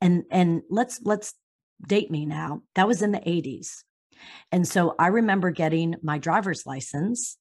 And 0.00 0.24
and 0.30 0.62
let's 0.70 1.00
let's 1.04 1.34
date 1.86 2.10
me 2.10 2.26
now. 2.26 2.62
That 2.74 2.88
was 2.88 3.02
in 3.02 3.12
the 3.12 3.18
80s. 3.18 3.84
And 4.50 4.66
so 4.66 4.94
I 4.98 5.08
remember 5.08 5.50
getting 5.50 5.94
my 6.02 6.18
driver's 6.18 6.66
license 6.66 7.38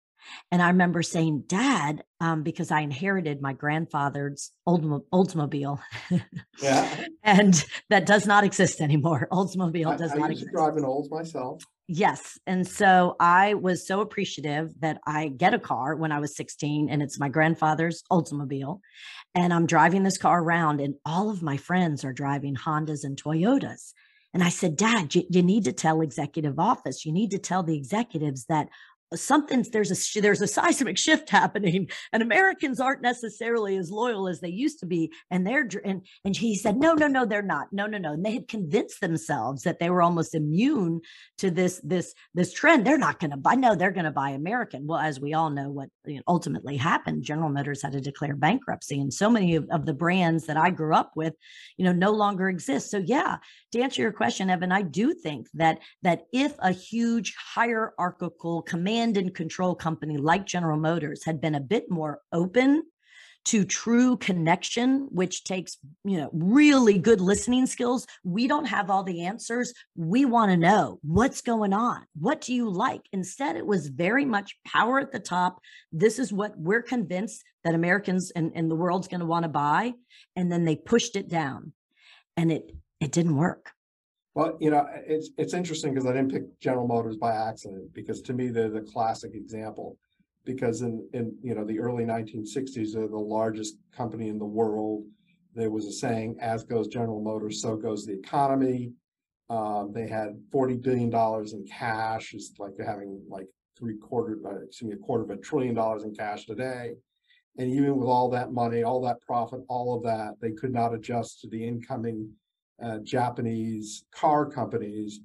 and 0.51 0.61
I 0.61 0.67
remember 0.69 1.01
saying, 1.03 1.43
Dad, 1.47 2.03
um, 2.19 2.43
because 2.43 2.71
I 2.71 2.81
inherited 2.81 3.41
my 3.41 3.53
grandfather's 3.53 4.51
old 4.65 4.83
Oldsmobile. 5.11 5.79
yeah. 6.61 7.05
and 7.23 7.63
that 7.89 8.05
does 8.05 8.25
not 8.25 8.43
exist 8.43 8.81
anymore. 8.81 9.27
Oldsmobile 9.31 9.97
does 9.97 10.11
I, 10.11 10.15
not 10.15 10.29
I 10.29 10.33
exist. 10.33 10.51
drive 10.51 10.77
an 10.77 10.85
Olds 10.85 11.09
myself. 11.09 11.63
Yes. 11.87 12.37
And 12.45 12.67
so 12.67 13.15
I 13.19 13.53
was 13.53 13.87
so 13.87 14.01
appreciative 14.01 14.73
that 14.81 14.99
I 15.07 15.29
get 15.29 15.53
a 15.53 15.59
car 15.59 15.95
when 15.95 16.11
I 16.11 16.19
was 16.19 16.35
16 16.35 16.89
and 16.89 17.01
it's 17.01 17.19
my 17.19 17.29
grandfather's 17.29 18.03
Oldsmobile. 18.11 18.81
And 19.33 19.53
I'm 19.53 19.65
driving 19.65 20.03
this 20.03 20.17
car 20.17 20.41
around 20.41 20.81
and 20.81 20.95
all 21.05 21.29
of 21.29 21.41
my 21.41 21.55
friends 21.55 22.03
are 22.03 22.13
driving 22.13 22.55
Hondas 22.55 23.03
and 23.03 23.21
Toyotas. 23.21 23.93
And 24.33 24.43
I 24.43 24.49
said, 24.49 24.75
Dad, 24.75 25.15
you, 25.15 25.23
you 25.29 25.41
need 25.41 25.63
to 25.63 25.73
tell 25.73 26.01
executive 26.01 26.59
office, 26.59 27.05
you 27.05 27.13
need 27.13 27.31
to 27.31 27.39
tell 27.39 27.63
the 27.63 27.77
executives 27.77 28.45
that 28.49 28.67
something's 29.15 29.69
there's 29.69 29.91
a 29.91 30.21
there's 30.21 30.41
a 30.41 30.47
seismic 30.47 30.97
shift 30.97 31.29
happening 31.37 31.89
and 32.11 32.21
americans 32.21 32.79
aren't 32.79 33.01
necessarily 33.01 33.77
as 33.77 33.91
loyal 33.91 34.27
as 34.27 34.41
they 34.41 34.49
used 34.49 34.79
to 34.79 34.85
be 34.85 35.11
and 35.31 35.45
they're 35.45 35.67
and 35.85 36.05
and 36.25 36.35
he 36.35 36.55
said 36.55 36.77
no 36.77 36.93
no 36.93 37.07
no 37.07 37.25
they're 37.25 37.41
not. 37.41 37.67
No 37.71 37.85
no 37.85 37.97
no. 37.97 38.13
And 38.13 38.25
they 38.25 38.33
had 38.33 38.47
convinced 38.47 39.01
themselves 39.01 39.63
that 39.63 39.79
they 39.79 39.89
were 39.89 40.01
almost 40.01 40.35
immune 40.35 41.01
to 41.39 41.51
this 41.51 41.79
this 41.83 42.13
this 42.33 42.53
trend. 42.53 42.85
They're 42.85 42.97
not 42.97 43.19
going 43.19 43.31
to 43.31 43.37
buy 43.37 43.55
no 43.55 43.75
they're 43.75 43.91
going 43.91 44.05
to 44.05 44.11
buy 44.11 44.31
american. 44.31 44.87
Well 44.87 44.99
as 44.99 45.19
we 45.19 45.33
all 45.33 45.49
know 45.49 45.69
what 45.69 45.89
ultimately 46.27 46.77
happened 46.77 47.23
general 47.23 47.49
motors 47.49 47.81
had 47.81 47.91
to 47.91 48.01
declare 48.01 48.35
bankruptcy 48.35 48.99
and 48.99 49.13
so 49.13 49.29
many 49.29 49.55
of, 49.55 49.67
of 49.71 49.85
the 49.85 49.93
brands 49.93 50.45
that 50.45 50.57
i 50.57 50.69
grew 50.69 50.95
up 50.95 51.11
with 51.15 51.33
you 51.77 51.85
know 51.85 51.93
no 51.93 52.11
longer 52.11 52.49
exist. 52.49 52.91
So 52.91 52.97
yeah 52.97 53.37
to 53.71 53.81
answer 53.81 54.01
your 54.01 54.11
question 54.11 54.49
evan 54.49 54.71
i 54.71 54.81
do 54.81 55.13
think 55.13 55.47
that 55.53 55.79
that 56.03 56.23
if 56.31 56.53
a 56.59 56.71
huge 56.71 57.35
hierarchical 57.55 58.61
command 58.61 58.96
command 58.97 59.17
and 59.17 59.35
control 59.35 59.75
company 59.75 60.17
like 60.17 60.45
General 60.45 60.77
Motors 60.77 61.23
had 61.23 61.39
been 61.39 61.53
a 61.53 61.59
bit 61.59 61.89
more 61.89 62.19
open 62.31 62.83
to 63.45 63.63
true 63.63 64.17
connection 64.17 65.07
which 65.11 65.45
takes 65.45 65.77
you 66.03 66.17
know 66.17 66.29
really 66.33 66.97
good 66.97 67.21
listening 67.21 67.67
skills. 67.67 68.07
We 68.23 68.47
don't 68.47 68.65
have 68.65 68.89
all 68.89 69.03
the 69.03 69.25
answers. 69.25 69.71
We 69.95 70.25
want 70.25 70.51
to 70.51 70.57
know 70.57 70.99
what's 71.03 71.41
going 71.41 71.73
on. 71.73 72.05
What 72.19 72.41
do 72.41 72.55
you 72.55 72.69
like? 72.69 73.01
Instead 73.13 73.55
it 73.55 73.65
was 73.65 73.87
very 73.87 74.25
much 74.25 74.57
power 74.65 74.99
at 74.99 75.11
the 75.11 75.19
top. 75.19 75.59
This 75.91 76.17
is 76.17 76.33
what 76.33 76.57
we're 76.57 76.81
convinced 76.81 77.43
that 77.63 77.75
americans 77.75 78.31
and, 78.31 78.51
and 78.55 78.69
the 78.71 78.75
world's 78.75 79.07
going 79.07 79.21
to 79.21 79.27
want 79.27 79.43
to 79.43 79.49
buy. 79.49 79.93
And 80.35 80.51
then 80.51 80.65
they 80.65 80.75
pushed 80.75 81.15
it 81.15 81.29
down. 81.29 81.71
And 82.35 82.51
it 82.51 82.71
it 82.99 83.11
didn't 83.11 83.37
work 83.37 83.71
well, 84.37 84.55
you 84.59 84.69
know, 84.69 84.85
it's 85.07 85.31
it's 85.39 85.55
interesting 85.55 85.95
because 85.95 86.07
I 86.07 86.13
didn't 86.13 86.31
pick 86.31 86.59
General 86.59 86.87
Motors 86.87 87.17
by 87.17 87.33
accident 87.33 87.91
because 87.91 88.21
to 88.21 88.33
me 88.33 88.49
they're 88.49 88.69
the 88.69 88.81
classic 88.81 89.33
example. 89.33 89.97
Because 90.45 90.83
in 90.83 91.09
in 91.13 91.35
you 91.41 91.55
know 91.55 91.65
the 91.65 91.79
early 91.79 92.05
1960s, 92.05 92.93
they're 92.93 93.07
the 93.07 93.17
largest 93.17 93.77
company 93.91 94.27
in 94.29 94.37
the 94.37 94.45
world. 94.45 95.05
There 95.55 95.71
was 95.71 95.87
a 95.87 95.91
saying, 95.91 96.37
"As 96.39 96.63
goes 96.63 96.87
General 96.87 97.19
Motors, 97.19 97.63
so 97.63 97.75
goes 97.75 98.05
the 98.05 98.13
economy." 98.13 98.93
Um, 99.49 99.91
they 99.91 100.07
had 100.07 100.39
40 100.51 100.75
billion 100.77 101.09
dollars 101.09 101.53
in 101.53 101.65
cash. 101.65 102.35
It's 102.35 102.53
like 102.59 102.73
they're 102.77 102.85
having 102.85 103.19
like 103.27 103.47
three 103.75 103.97
quarter, 103.97 104.37
uh, 104.45 104.65
excuse 104.65 104.91
me, 104.91 104.97
a 104.97 104.99
quarter 104.99 105.23
of 105.23 105.31
a 105.31 105.37
trillion 105.37 105.73
dollars 105.73 106.03
in 106.03 106.13
cash 106.13 106.45
today. 106.45 106.93
And 107.57 107.71
even 107.71 107.97
with 107.97 108.07
all 108.07 108.29
that 108.29 108.51
money, 108.51 108.83
all 108.83 109.01
that 109.01 109.19
profit, 109.21 109.61
all 109.67 109.95
of 109.95 110.03
that, 110.03 110.35
they 110.41 110.51
could 110.51 110.73
not 110.73 110.93
adjust 110.93 111.41
to 111.41 111.49
the 111.49 111.67
incoming 111.67 112.29
uh, 112.81 112.99
Japanese 112.99 114.03
car 114.11 114.45
companies 114.45 115.19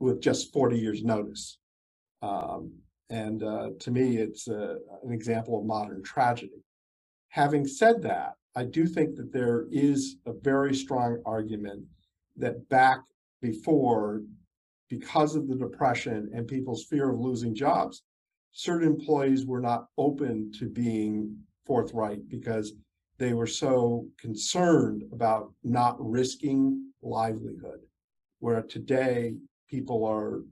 with 0.00 0.20
just 0.20 0.52
40 0.52 0.78
years 0.78 1.02
notice. 1.02 1.58
Um, 2.22 2.72
and 3.10 3.42
uh, 3.42 3.70
to 3.80 3.90
me, 3.90 4.16
it's 4.16 4.48
a, 4.48 4.78
an 5.02 5.12
example 5.12 5.58
of 5.58 5.66
modern 5.66 6.02
tragedy. 6.02 6.64
Having 7.28 7.66
said 7.66 8.02
that, 8.02 8.34
I 8.56 8.64
do 8.64 8.86
think 8.86 9.16
that 9.16 9.32
there 9.32 9.66
is 9.70 10.16
a 10.26 10.32
very 10.32 10.74
strong 10.74 11.20
argument 11.26 11.84
that 12.36 12.68
back 12.68 13.00
before, 13.42 14.22
because 14.88 15.34
of 15.34 15.48
the 15.48 15.56
depression 15.56 16.30
and 16.34 16.46
people's 16.46 16.84
fear 16.84 17.10
of 17.10 17.18
losing 17.18 17.54
jobs, 17.54 18.02
certain 18.52 18.86
employees 18.86 19.44
were 19.44 19.60
not 19.60 19.86
open 19.98 20.52
to 20.58 20.68
being 20.68 21.36
forthright 21.66 22.28
because 22.28 22.72
they 23.18 23.32
were 23.32 23.46
so 23.46 24.06
concerned 24.18 25.04
about 25.12 25.52
not 25.62 25.96
risking 25.98 26.90
livelihood. 27.02 27.80
Where 28.40 28.62
today 28.62 29.36
people 29.68 30.04
are 30.04 30.42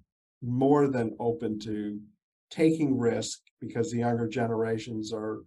more 0.43 0.89
than 0.89 1.17
open 1.21 1.59
to 1.61 2.01
taking 2.51 2.99
risk 2.99 3.41
because 3.61 3.91
the 3.91 3.99
younger 3.99 4.29
generations 4.29 5.13
are 5.13 5.43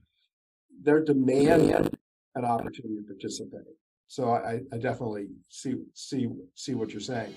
they're 0.81 1.03
demanding 1.03 1.89
an 2.35 2.45
opportunity 2.45 2.97
to 2.97 3.03
participate. 3.07 3.61
So 4.07 4.29
I, 4.29 4.59
I, 4.71 4.77
definitely 4.77 5.27
see 5.49 5.75
see 5.93 6.29
see 6.53 6.75
what 6.75 6.91
you're 6.91 6.99
saying. 6.99 7.33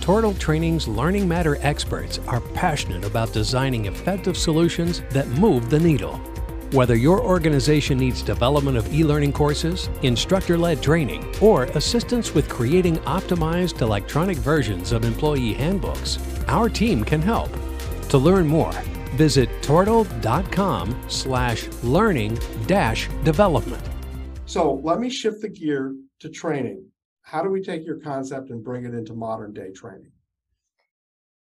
Tortal 0.00 0.34
Training's 0.34 0.86
Learning 0.86 1.26
Matter 1.26 1.58
experts 1.62 2.20
are 2.28 2.40
passionate 2.40 3.04
about 3.04 3.32
designing 3.32 3.86
effective 3.86 4.36
solutions 4.36 5.02
that 5.10 5.26
move 5.28 5.68
the 5.68 5.80
needle. 5.80 6.20
Whether 6.72 6.96
your 6.96 7.22
organization 7.22 7.96
needs 7.96 8.22
development 8.22 8.76
of 8.76 8.92
e-learning 8.92 9.32
courses, 9.32 9.88
instructor-led 10.02 10.82
training, 10.82 11.24
or 11.40 11.64
assistance 11.64 12.34
with 12.34 12.48
creating 12.48 12.96
optimized 12.98 13.82
electronic 13.82 14.36
versions 14.38 14.90
of 14.90 15.04
employee 15.04 15.54
handbooks, 15.54 16.18
our 16.48 16.68
team 16.68 17.04
can 17.04 17.22
help. 17.22 17.50
To 18.08 18.18
learn 18.18 18.48
more, 18.48 18.72
visit 19.14 19.48
tortal.com 19.62 21.04
slash 21.06 21.68
learning 21.84 22.36
dash 22.66 23.08
development. 23.22 23.82
So 24.46 24.80
let 24.82 24.98
me 24.98 25.08
shift 25.08 25.42
the 25.42 25.48
gear 25.48 25.94
to 26.18 26.28
training. 26.28 26.84
How 27.22 27.42
do 27.42 27.48
we 27.48 27.62
take 27.62 27.86
your 27.86 28.00
concept 28.00 28.50
and 28.50 28.62
bring 28.62 28.84
it 28.84 28.92
into 28.92 29.14
modern 29.14 29.52
day 29.52 29.70
training? 29.70 30.10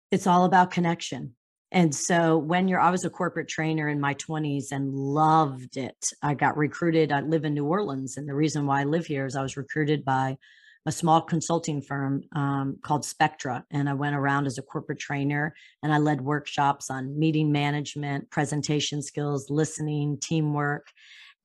It's 0.10 0.26
all 0.26 0.46
about 0.46 0.72
connection. 0.72 1.36
And 1.72 1.96
so 1.96 2.38
when 2.38 2.68
you're, 2.68 2.82
I 2.82 2.92
was 2.92 3.06
a 3.06 3.10
corporate 3.10 3.48
trainer 3.48 3.88
in 3.88 4.00
my 4.00 4.14
20s 4.16 4.72
and 4.72 4.94
loved 4.94 5.78
it. 5.78 6.12
I 6.22 6.34
got 6.34 6.58
recruited. 6.58 7.12
I 7.12 7.22
live 7.22 7.46
in 7.46 7.54
New 7.54 7.66
Orleans. 7.66 8.18
And 8.18 8.28
the 8.28 8.36
reason 8.36 8.66
why 8.66 8.82
I 8.82 8.84
live 8.84 9.06
here 9.06 9.26
is 9.26 9.36
I 9.36 9.42
was 9.42 9.56
recruited 9.56 10.04
by 10.04 10.38
a 10.86 10.92
small 10.92 11.22
consulting 11.22 11.82
firm 11.82 12.24
um, 12.36 12.78
called 12.82 13.06
Spectra. 13.06 13.64
And 13.72 13.88
I 13.88 13.94
went 13.94 14.16
around 14.16 14.48
as 14.48 14.58
a 14.58 14.64
corporate 14.64 15.00
trainer 15.00 15.54
and 15.82 15.94
I 15.94 16.00
led 16.00 16.22
workshops 16.22 16.90
on 16.90 17.18
meeting 17.18 17.52
management, 17.52 18.30
presentation 18.32 19.02
skills, 19.02 19.50
listening, 19.50 20.18
teamwork. 20.20 20.88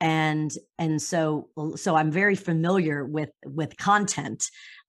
And 0.01 0.51
and 0.79 1.01
so 1.01 1.49
so 1.77 1.97
I'm 1.97 2.11
very 2.11 2.35
familiar 2.35 3.05
with 3.05 3.31
with 3.47 3.77
content 3.79 4.45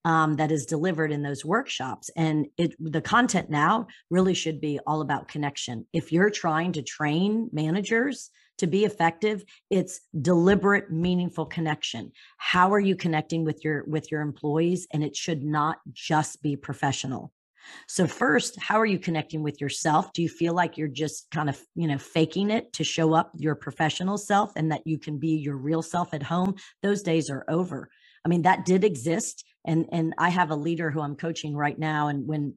um, 0.08 0.36
that 0.36 0.50
is 0.50 0.64
delivered 0.64 1.12
in 1.12 1.22
those 1.22 1.44
workshops. 1.44 2.08
And 2.16 2.46
it 2.56 2.74
the 2.80 3.02
content 3.02 3.50
now 3.50 3.88
really 4.08 4.32
should 4.32 4.58
be 4.58 4.80
all 4.86 5.02
about 5.02 5.28
connection. 5.28 5.86
If 5.92 6.12
you're 6.12 6.30
trying 6.30 6.72
to 6.72 6.82
train 6.82 7.50
managers 7.52 8.30
to 8.56 8.66
be 8.66 8.86
effective, 8.86 9.44
it's 9.68 10.00
deliberate, 10.20 10.90
meaningful 10.90 11.44
connection. 11.44 12.10
How 12.38 12.72
are 12.72 12.80
you 12.80 12.96
connecting 12.96 13.44
with 13.44 13.62
your 13.62 13.84
with 13.84 14.10
your 14.10 14.22
employees? 14.22 14.86
And 14.94 15.04
it 15.04 15.14
should 15.14 15.44
not 15.44 15.76
just 15.92 16.40
be 16.42 16.56
professional. 16.56 17.30
So 17.86 18.06
first, 18.06 18.58
how 18.58 18.80
are 18.80 18.86
you 18.86 18.98
connecting 18.98 19.42
with 19.42 19.60
yourself? 19.60 20.14
Do 20.14 20.22
you 20.22 20.30
feel 20.30 20.54
like 20.54 20.78
you're 20.78 20.88
just 20.88 21.30
kind 21.30 21.50
of, 21.50 21.60
you 21.74 21.86
know, 21.86 21.98
faking 21.98 22.50
it 22.50 22.72
to 22.72 22.82
show 22.82 23.12
up 23.12 23.30
your 23.36 23.54
professional 23.54 24.16
self 24.16 24.52
and 24.56 24.72
that 24.72 24.86
you 24.86 24.98
can 24.98 25.18
be 25.18 25.32
your 25.36 25.58
real 25.58 25.82
self 25.82 26.14
at 26.14 26.22
home? 26.22 26.54
Those 26.82 27.02
days 27.02 27.28
are 27.28 27.44
over. 27.46 27.90
I 28.24 28.28
mean, 28.28 28.42
that 28.42 28.64
did 28.64 28.84
exist 28.84 29.44
and 29.66 29.86
and 29.92 30.14
i 30.18 30.28
have 30.28 30.50
a 30.50 30.56
leader 30.56 30.90
who 30.90 31.00
i'm 31.00 31.16
coaching 31.16 31.56
right 31.56 31.78
now 31.78 32.08
and 32.08 32.26
when 32.26 32.54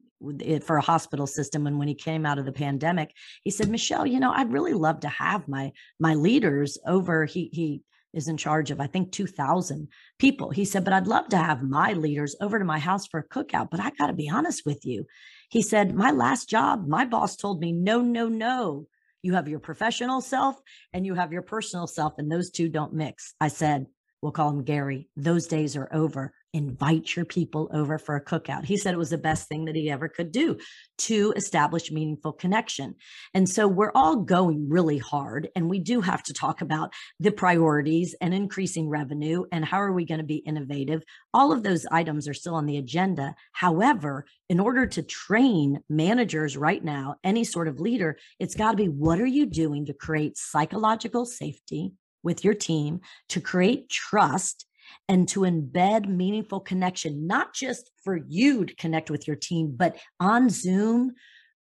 for 0.62 0.76
a 0.76 0.82
hospital 0.82 1.26
system 1.26 1.66
and 1.66 1.78
when 1.78 1.88
he 1.88 1.94
came 1.94 2.24
out 2.24 2.38
of 2.38 2.44
the 2.44 2.52
pandemic 2.52 3.12
he 3.42 3.50
said 3.50 3.68
michelle 3.68 4.06
you 4.06 4.20
know 4.20 4.32
i'd 4.32 4.52
really 4.52 4.72
love 4.72 5.00
to 5.00 5.08
have 5.08 5.48
my 5.48 5.72
my 5.98 6.14
leaders 6.14 6.78
over 6.86 7.24
he 7.24 7.50
he 7.52 7.82
is 8.12 8.28
in 8.28 8.36
charge 8.36 8.70
of 8.70 8.80
i 8.80 8.86
think 8.86 9.12
2000 9.12 9.88
people. 10.18 10.50
He 10.50 10.64
said 10.64 10.84
but 10.84 10.92
i'd 10.92 11.06
love 11.06 11.28
to 11.28 11.36
have 11.36 11.62
my 11.62 11.94
leaders 11.94 12.36
over 12.40 12.58
to 12.58 12.64
my 12.64 12.78
house 12.78 13.06
for 13.06 13.20
a 13.20 13.28
cookout 13.28 13.70
but 13.70 13.80
i 13.80 13.90
got 13.98 14.08
to 14.08 14.12
be 14.12 14.28
honest 14.28 14.62
with 14.66 14.84
you. 14.84 15.06
He 15.50 15.62
said 15.62 15.94
my 15.94 16.10
last 16.10 16.48
job 16.48 16.86
my 16.86 17.04
boss 17.04 17.36
told 17.36 17.60
me 17.60 17.72
no 17.72 18.00
no 18.00 18.28
no. 18.28 18.86
You 19.22 19.34
have 19.34 19.48
your 19.48 19.60
professional 19.60 20.20
self 20.20 20.56
and 20.92 21.06
you 21.06 21.14
have 21.14 21.32
your 21.32 21.42
personal 21.42 21.86
self 21.86 22.14
and 22.18 22.30
those 22.30 22.50
two 22.50 22.68
don't 22.68 22.92
mix. 22.92 23.34
I 23.40 23.48
said 23.48 23.86
we'll 24.20 24.32
call 24.32 24.50
him 24.50 24.64
gary. 24.64 25.08
Those 25.16 25.46
days 25.46 25.76
are 25.76 25.88
over 25.92 26.32
invite 26.52 27.16
your 27.16 27.24
people 27.24 27.70
over 27.72 27.98
for 27.98 28.14
a 28.14 28.24
cookout. 28.24 28.64
He 28.64 28.76
said 28.76 28.92
it 28.92 28.98
was 28.98 29.10
the 29.10 29.18
best 29.18 29.48
thing 29.48 29.64
that 29.64 29.76
he 29.76 29.90
ever 29.90 30.08
could 30.08 30.32
do 30.32 30.58
to 30.98 31.32
establish 31.36 31.90
meaningful 31.90 32.32
connection. 32.32 32.94
And 33.32 33.48
so 33.48 33.66
we're 33.66 33.92
all 33.94 34.16
going 34.16 34.68
really 34.68 34.98
hard 34.98 35.48
and 35.56 35.70
we 35.70 35.78
do 35.78 36.00
have 36.00 36.22
to 36.24 36.34
talk 36.34 36.60
about 36.60 36.92
the 37.18 37.32
priorities 37.32 38.14
and 38.20 38.34
increasing 38.34 38.88
revenue 38.88 39.44
and 39.50 39.64
how 39.64 39.80
are 39.80 39.92
we 39.92 40.04
going 40.04 40.20
to 40.20 40.24
be 40.24 40.36
innovative. 40.36 41.02
All 41.32 41.52
of 41.52 41.62
those 41.62 41.86
items 41.90 42.28
are 42.28 42.34
still 42.34 42.54
on 42.54 42.66
the 42.66 42.76
agenda. 42.76 43.34
However, 43.52 44.26
in 44.48 44.60
order 44.60 44.86
to 44.86 45.02
train 45.02 45.80
managers 45.88 46.56
right 46.56 46.84
now, 46.84 47.16
any 47.24 47.44
sort 47.44 47.68
of 47.68 47.80
leader, 47.80 48.18
it's 48.38 48.54
got 48.54 48.72
to 48.72 48.76
be 48.76 48.88
what 48.88 49.20
are 49.20 49.26
you 49.26 49.46
doing 49.46 49.86
to 49.86 49.94
create 49.94 50.36
psychological 50.36 51.24
safety 51.24 51.92
with 52.22 52.44
your 52.44 52.54
team, 52.54 53.00
to 53.30 53.40
create 53.40 53.88
trust 53.88 54.66
and 55.08 55.28
to 55.28 55.40
embed 55.40 56.08
meaningful 56.08 56.60
connection, 56.60 57.26
not 57.26 57.54
just 57.54 57.90
for 58.02 58.18
you 58.28 58.64
to 58.64 58.74
connect 58.76 59.10
with 59.10 59.26
your 59.26 59.36
team, 59.36 59.74
but 59.76 59.96
on 60.20 60.48
Zoom 60.48 61.12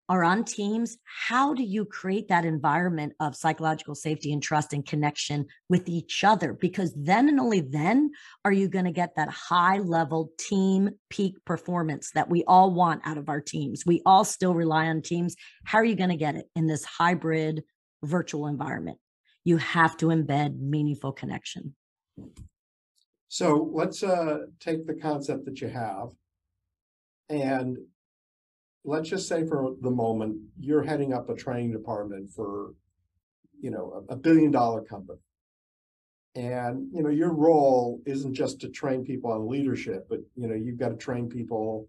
or 0.09 0.23
on 0.23 0.43
teams, 0.43 0.97
how 1.27 1.53
do 1.53 1.61
you 1.61 1.85
create 1.85 2.27
that 2.29 2.43
environment 2.43 3.13
of 3.19 3.35
psychological 3.35 3.93
safety 3.93 4.33
and 4.33 4.41
trust 4.41 4.73
and 4.73 4.83
connection 4.83 5.45
with 5.69 5.87
each 5.87 6.23
other? 6.23 6.51
Because 6.51 6.91
then 6.97 7.29
and 7.29 7.39
only 7.39 7.61
then 7.61 8.09
are 8.43 8.51
you 8.51 8.67
going 8.67 8.85
to 8.85 8.91
get 8.91 9.15
that 9.15 9.29
high 9.29 9.77
level 9.77 10.31
team 10.39 10.89
peak 11.11 11.35
performance 11.45 12.09
that 12.15 12.27
we 12.27 12.43
all 12.45 12.73
want 12.73 13.03
out 13.05 13.19
of 13.19 13.29
our 13.29 13.39
teams. 13.39 13.85
We 13.85 14.01
all 14.03 14.25
still 14.25 14.55
rely 14.55 14.87
on 14.87 15.03
teams. 15.03 15.35
How 15.63 15.77
are 15.77 15.85
you 15.85 15.95
going 15.95 16.09
to 16.09 16.15
get 16.15 16.35
it 16.35 16.47
in 16.55 16.65
this 16.65 16.83
hybrid 16.83 17.63
virtual 18.03 18.47
environment? 18.47 18.97
You 19.45 19.57
have 19.57 19.95
to 19.97 20.07
embed 20.07 20.59
meaningful 20.59 21.11
connection. 21.11 21.75
So 23.29 23.69
let's 23.71 24.03
uh, 24.03 24.47
take 24.59 24.85
the 24.85 24.95
concept 24.95 25.45
that 25.45 25.61
you 25.61 25.69
have 25.69 26.09
and 27.29 27.77
let's 28.83 29.09
just 29.09 29.27
say 29.27 29.45
for 29.45 29.75
the 29.81 29.91
moment, 29.91 30.37
you're 30.59 30.83
heading 30.83 31.13
up 31.13 31.29
a 31.29 31.35
training 31.35 31.71
department 31.71 32.31
for, 32.31 32.73
you 33.61 33.69
know, 33.69 34.03
a, 34.09 34.13
a 34.13 34.15
billion 34.15 34.51
dollar 34.51 34.81
company. 34.81 35.19
And, 36.35 36.89
you 36.93 37.03
know, 37.03 37.09
your 37.09 37.33
role 37.33 38.01
isn't 38.05 38.33
just 38.33 38.61
to 38.61 38.69
train 38.69 39.03
people 39.03 39.31
on 39.31 39.47
leadership, 39.49 40.07
but, 40.09 40.19
you 40.35 40.47
know, 40.47 40.55
you've 40.55 40.79
got 40.79 40.89
to 40.89 40.95
train 40.95 41.29
people 41.29 41.87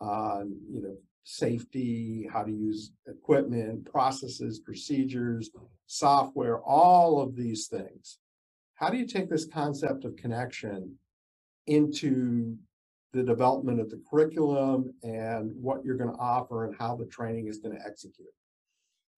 on, 0.00 0.56
you 0.70 0.82
know, 0.82 0.96
safety, 1.24 2.28
how 2.32 2.42
to 2.42 2.50
use 2.50 2.92
equipment, 3.06 3.90
processes, 3.90 4.58
procedures, 4.58 5.50
software, 5.86 6.58
all 6.60 7.20
of 7.20 7.36
these 7.36 7.66
things. 7.66 8.18
How 8.80 8.90
do 8.90 8.96
you 8.96 9.06
take 9.06 9.28
this 9.28 9.44
concept 9.44 10.04
of 10.04 10.16
connection 10.16 10.96
into 11.66 12.56
the 13.12 13.22
development 13.22 13.80
of 13.80 13.90
the 13.90 14.00
curriculum 14.08 14.92
and 15.02 15.52
what 15.60 15.84
you're 15.84 15.96
going 15.96 16.12
to 16.12 16.18
offer 16.18 16.64
and 16.64 16.74
how 16.78 16.96
the 16.96 17.06
training 17.06 17.48
is 17.48 17.58
going 17.58 17.76
to 17.76 17.84
execute. 17.84 18.28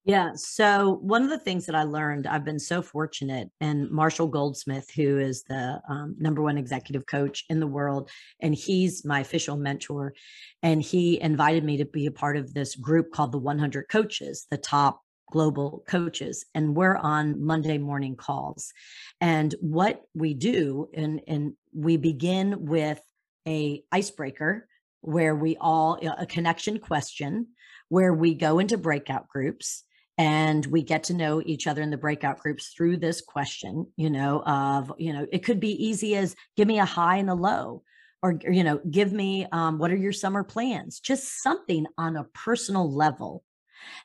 Yeah. 0.05 0.31
So 0.35 0.97
one 1.01 1.23
of 1.23 1.29
the 1.29 1.39
things 1.39 1.65
that 1.67 1.75
I 1.75 1.83
learned, 1.83 2.27
I've 2.27 2.43
been 2.43 2.59
so 2.59 2.81
fortunate, 2.81 3.49
and 3.61 3.89
Marshall 3.89 4.27
Goldsmith, 4.27 4.89
who 4.93 5.17
is 5.17 5.43
the 5.43 5.79
um, 5.87 6.15
number 6.19 6.41
one 6.41 6.57
executive 6.57 7.05
coach 7.05 7.45
in 7.49 7.61
the 7.61 7.67
world, 7.67 8.09
and 8.41 8.53
he's 8.53 9.05
my 9.05 9.21
official 9.21 9.55
mentor, 9.55 10.13
and 10.61 10.81
he 10.81 11.21
invited 11.21 11.63
me 11.63 11.77
to 11.77 11.85
be 11.85 12.05
a 12.07 12.11
part 12.11 12.35
of 12.35 12.53
this 12.53 12.75
group 12.75 13.13
called 13.13 13.31
the 13.31 13.37
100 13.37 13.87
Coaches, 13.87 14.45
the 14.51 14.57
top 14.57 15.02
global 15.33 15.83
coaches 15.87 16.45
and 16.53 16.75
we're 16.75 16.95
on 16.95 17.43
monday 17.43 17.79
morning 17.79 18.15
calls. 18.15 18.71
And 19.19 19.53
what 19.61 20.03
we 20.13 20.35
do 20.35 20.89
and 20.93 21.21
and 21.27 21.53
we 21.73 21.97
begin 21.97 22.67
with 22.67 23.01
a 23.47 23.83
icebreaker 23.91 24.67
where 25.01 25.35
we 25.35 25.57
all 25.59 25.99
a 26.19 26.27
connection 26.27 26.77
question 26.77 27.47
where 27.89 28.13
we 28.13 28.35
go 28.35 28.59
into 28.59 28.77
breakout 28.77 29.27
groups 29.27 29.83
and 30.19 30.63
we 30.67 30.83
get 30.83 31.05
to 31.05 31.15
know 31.15 31.41
each 31.43 31.65
other 31.65 31.81
in 31.81 31.89
the 31.89 31.97
breakout 31.97 32.37
groups 32.37 32.71
through 32.77 32.97
this 32.97 33.19
question 33.19 33.87
you 33.97 34.11
know 34.11 34.43
of 34.45 34.93
you 34.99 35.13
know 35.13 35.25
it 35.31 35.43
could 35.43 35.59
be 35.59 35.83
easy 35.83 36.15
as 36.15 36.35
give 36.55 36.67
me 36.67 36.77
a 36.77 36.85
high 36.85 37.17
and 37.17 37.31
a 37.31 37.33
low 37.33 37.81
or, 38.21 38.39
you 38.49 38.63
know 38.63 38.79
give 38.89 39.11
me 39.11 39.47
um, 39.51 39.79
what 39.79 39.91
are 39.91 39.97
your 39.97 40.13
summer 40.13 40.43
plans? 40.43 40.99
Just 40.99 41.41
something 41.43 41.85
on 41.97 42.15
a 42.15 42.23
personal 42.23 42.89
level 42.89 43.43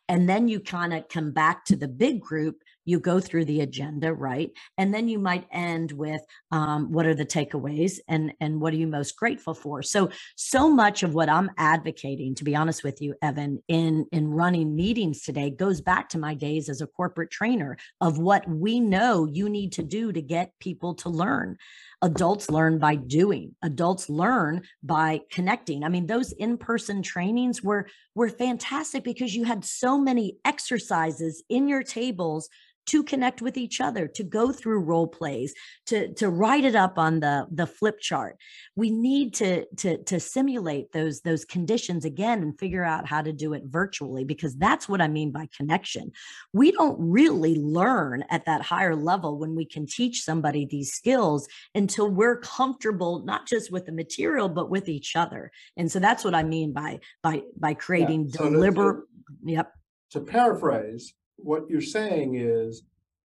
and 0.09 0.29
then 0.29 0.49
you 0.49 0.61
kind 0.61 0.95
of 0.95 1.09
come 1.09 1.33
back 1.33 1.65
to 1.67 1.77
the 1.77 1.89
big 1.89 2.21
group 2.21 2.63
you 2.85 2.99
go 2.99 3.21
through 3.21 3.45
the 3.45 3.61
agenda 3.61 4.15
right? 4.15 4.51
And 4.79 4.95
then 4.95 5.09
you 5.09 5.19
might 5.19 5.47
end 5.53 5.93
with 5.93 6.23
um, 6.51 6.91
what 6.91 7.05
are 7.05 7.15
the 7.15 7.27
takeaways 7.27 7.99
and 8.09 8.33
and 8.41 8.61
what 8.61 8.73
are 8.73 8.77
you 8.77 8.87
most 8.87 9.17
grateful 9.17 9.53
for? 9.55 9.83
So 9.83 10.11
so 10.37 10.71
much 10.71 11.03
of 11.03 11.15
what 11.15 11.29
i'm 11.29 11.51
advocating 11.59 12.35
to 12.35 12.45
be 12.45 12.55
honest 12.55 12.85
with 12.85 13.03
you 13.03 13.15
evan 13.23 13.63
in 13.69 14.07
in 14.13 14.29
running 14.29 14.75
meetings 14.75 15.23
today 15.23 15.51
goes 15.51 15.81
back 15.81 16.09
to 16.09 16.19
my 16.19 16.35
days 16.35 16.69
as 16.69 16.81
a 16.81 16.87
corporate 16.87 17.31
trainer 17.31 17.77
of 18.01 18.19
what 18.19 18.49
we 18.49 18.81
know 18.81 19.27
you 19.27 19.49
need 19.49 19.73
to 19.73 19.83
do 19.83 20.13
to 20.13 20.23
get 20.23 20.53
people 20.61 20.95
to 20.95 21.09
learn 21.09 21.57
adults 22.03 22.51
learn 22.51 22.79
by 22.79 22.95
doing. 22.95 23.55
Adults 23.63 24.09
learn 24.09 24.63
by 24.83 25.21
connecting. 25.31 25.85
I 25.85 25.89
mean 25.89 26.07
those 26.07 26.33
in-person 26.33 27.03
trainings 27.03 27.63
were 27.63 27.89
were 28.15 28.29
fantastic 28.29 29.05
because 29.05 29.35
you 29.35 29.45
had 29.45 29.65
so 29.65 29.99
many 29.99 30.39
exercises 30.45 31.43
in 31.49 31.69
your 31.69 31.83
tables 31.83 32.49
to 32.89 33.03
connect 33.03 33.43
with 33.43 33.57
each 33.57 33.81
other 33.81 34.09
to 34.09 34.25
go 34.25 34.51
through 34.51 34.81
role 34.81 35.07
plays 35.07 35.55
to 35.87 36.13
to 36.15 36.29
write 36.29 36.65
it 36.65 36.75
up 36.75 36.99
on 36.99 37.21
the 37.21 37.47
the 37.51 37.67
flip 37.67 38.01
chart. 38.01 38.37
We 38.77 38.91
need 38.91 39.35
to 39.35 39.67
to 39.77 40.03
to 40.05 40.19
simulate 40.19 40.93
those 40.93 41.21
those 41.21 41.45
conditions 41.45 42.05
again 42.05 42.43
and 42.43 42.59
figure 42.59 42.85
out 42.85 43.07
how 43.07 43.23
to 43.23 43.33
do 43.33 43.53
it 43.53 43.63
virtually 43.67 44.25
because 44.25 44.57
that's 44.57 44.89
what 44.89 45.01
i 45.01 45.09
mean 45.09 45.31
by 45.31 45.49
connection. 45.57 46.13
We 46.53 46.73
don't 46.73 46.97
really 46.99 47.57
learn 47.57 48.25
at 48.31 48.47
that 48.47 48.63
higher 48.63 48.97
level 48.97 49.39
when 49.39 49.55
we 49.55 49.67
can 49.67 49.87
teach 49.87 50.23
somebody 50.23 50.67
these 50.67 50.93
skills 50.93 51.47
until 51.75 52.11
we're 52.11 52.39
comfortable 52.39 53.23
not 53.25 53.47
just 53.47 53.71
with 53.71 53.87
the 53.87 53.93
material 53.93 54.49
but 54.49 54.71
with 54.71 54.89
each 54.89 55.15
other. 55.15 55.51
And 55.77 55.91
so 55.93 55.99
that's 55.99 56.25
what 56.25 56.35
i 56.35 56.43
mean 56.43 56.73
by 56.73 57.01
by 57.23 57.43
by 57.57 57.75
creating 57.75 58.27
yeah, 58.27 58.39
so 58.39 58.51
deliberate 58.51 59.05
yep. 59.45 59.73
to 60.13 60.21
paraphrase 60.21 61.13
what 61.39 61.69
you're 61.69 61.81
saying 61.81 62.35
is 62.37 62.83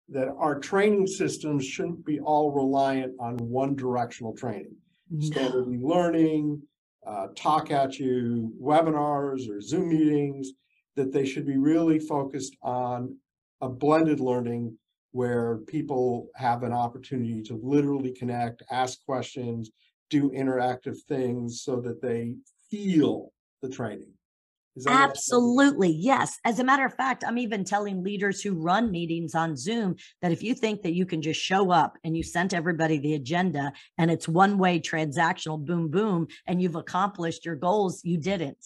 that 0.09 0.29
our 0.37 0.59
training 0.59 1.07
systems 1.07 1.65
shouldn't 1.65 2.05
be 2.05 2.19
all 2.19 2.51
reliant 2.51 3.13
on 3.19 3.37
one 3.37 3.75
directional 3.75 4.35
training. 4.35 4.75
No. 5.09 5.25
Standard 5.25 5.67
learning, 5.67 6.61
uh, 7.05 7.27
talk 7.35 7.71
at 7.71 7.97
you, 7.97 8.53
webinars 8.61 9.49
or 9.49 9.61
Zoom 9.61 9.89
meetings, 9.89 10.51
that 10.95 11.11
they 11.11 11.25
should 11.25 11.47
be 11.47 11.57
really 11.57 11.99
focused 11.99 12.55
on 12.61 13.15
a 13.61 13.69
blended 13.69 14.19
learning 14.19 14.77
where 15.11 15.57
people 15.67 16.29
have 16.35 16.63
an 16.63 16.73
opportunity 16.73 17.41
to 17.43 17.59
literally 17.61 18.11
connect, 18.11 18.63
ask 18.69 19.03
questions, 19.05 19.71
do 20.09 20.29
interactive 20.31 20.97
things 21.07 21.61
so 21.63 21.79
that 21.81 22.01
they 22.01 22.35
feel 22.69 23.31
the 23.61 23.69
training. 23.69 24.11
Absolutely. 24.87 25.89
Yes. 25.89 26.39
As 26.45 26.59
a 26.59 26.63
matter 26.63 26.85
of 26.85 26.93
fact, 26.93 27.23
I'm 27.27 27.37
even 27.37 27.63
telling 27.65 28.03
leaders 28.03 28.41
who 28.41 28.53
run 28.53 28.89
meetings 28.89 29.35
on 29.35 29.57
Zoom 29.57 29.95
that 30.21 30.31
if 30.31 30.41
you 30.41 30.53
think 30.53 30.81
that 30.83 30.93
you 30.93 31.05
can 31.05 31.21
just 31.21 31.41
show 31.41 31.71
up 31.71 31.97
and 32.05 32.15
you 32.15 32.23
sent 32.23 32.53
everybody 32.53 32.97
the 32.97 33.15
agenda 33.15 33.73
and 33.97 34.09
it's 34.09 34.29
one 34.29 34.57
way 34.57 34.79
transactional, 34.79 35.63
boom, 35.63 35.89
boom, 35.89 36.27
and 36.47 36.61
you've 36.61 36.75
accomplished 36.75 37.45
your 37.45 37.55
goals, 37.55 38.01
you 38.03 38.17
didn't. 38.17 38.65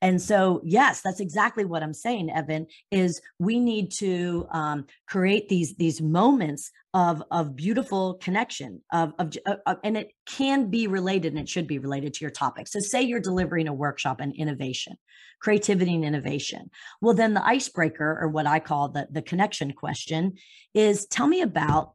And 0.00 0.20
so, 0.20 0.60
yes, 0.64 1.00
that's 1.02 1.20
exactly 1.20 1.64
what 1.64 1.82
I'm 1.82 1.94
saying, 1.94 2.30
Evan. 2.30 2.66
Is 2.90 3.20
we 3.38 3.58
need 3.58 3.92
to 3.98 4.46
um, 4.50 4.86
create 5.06 5.48
these 5.48 5.76
these 5.76 6.00
moments 6.00 6.70
of 6.94 7.22
of 7.30 7.54
beautiful 7.54 8.14
connection 8.14 8.80
of, 8.92 9.12
of, 9.18 9.32
of, 9.46 9.58
uh, 9.66 9.74
and 9.84 9.96
it 9.96 10.10
can 10.26 10.70
be 10.70 10.86
related 10.86 11.32
and 11.32 11.40
it 11.40 11.48
should 11.48 11.66
be 11.66 11.78
related 11.78 12.14
to 12.14 12.24
your 12.24 12.30
topic 12.30 12.66
so 12.66 12.80
say 12.80 13.02
you're 13.02 13.20
delivering 13.20 13.68
a 13.68 13.72
workshop 13.74 14.20
on 14.22 14.32
innovation 14.32 14.96
creativity 15.40 15.94
and 15.94 16.04
innovation 16.04 16.70
well 17.02 17.14
then 17.14 17.34
the 17.34 17.46
icebreaker 17.46 18.18
or 18.20 18.28
what 18.28 18.46
i 18.46 18.58
call 18.58 18.88
the 18.88 19.06
the 19.10 19.20
connection 19.20 19.72
question 19.72 20.32
is 20.72 21.06
tell 21.06 21.26
me 21.26 21.42
about 21.42 21.92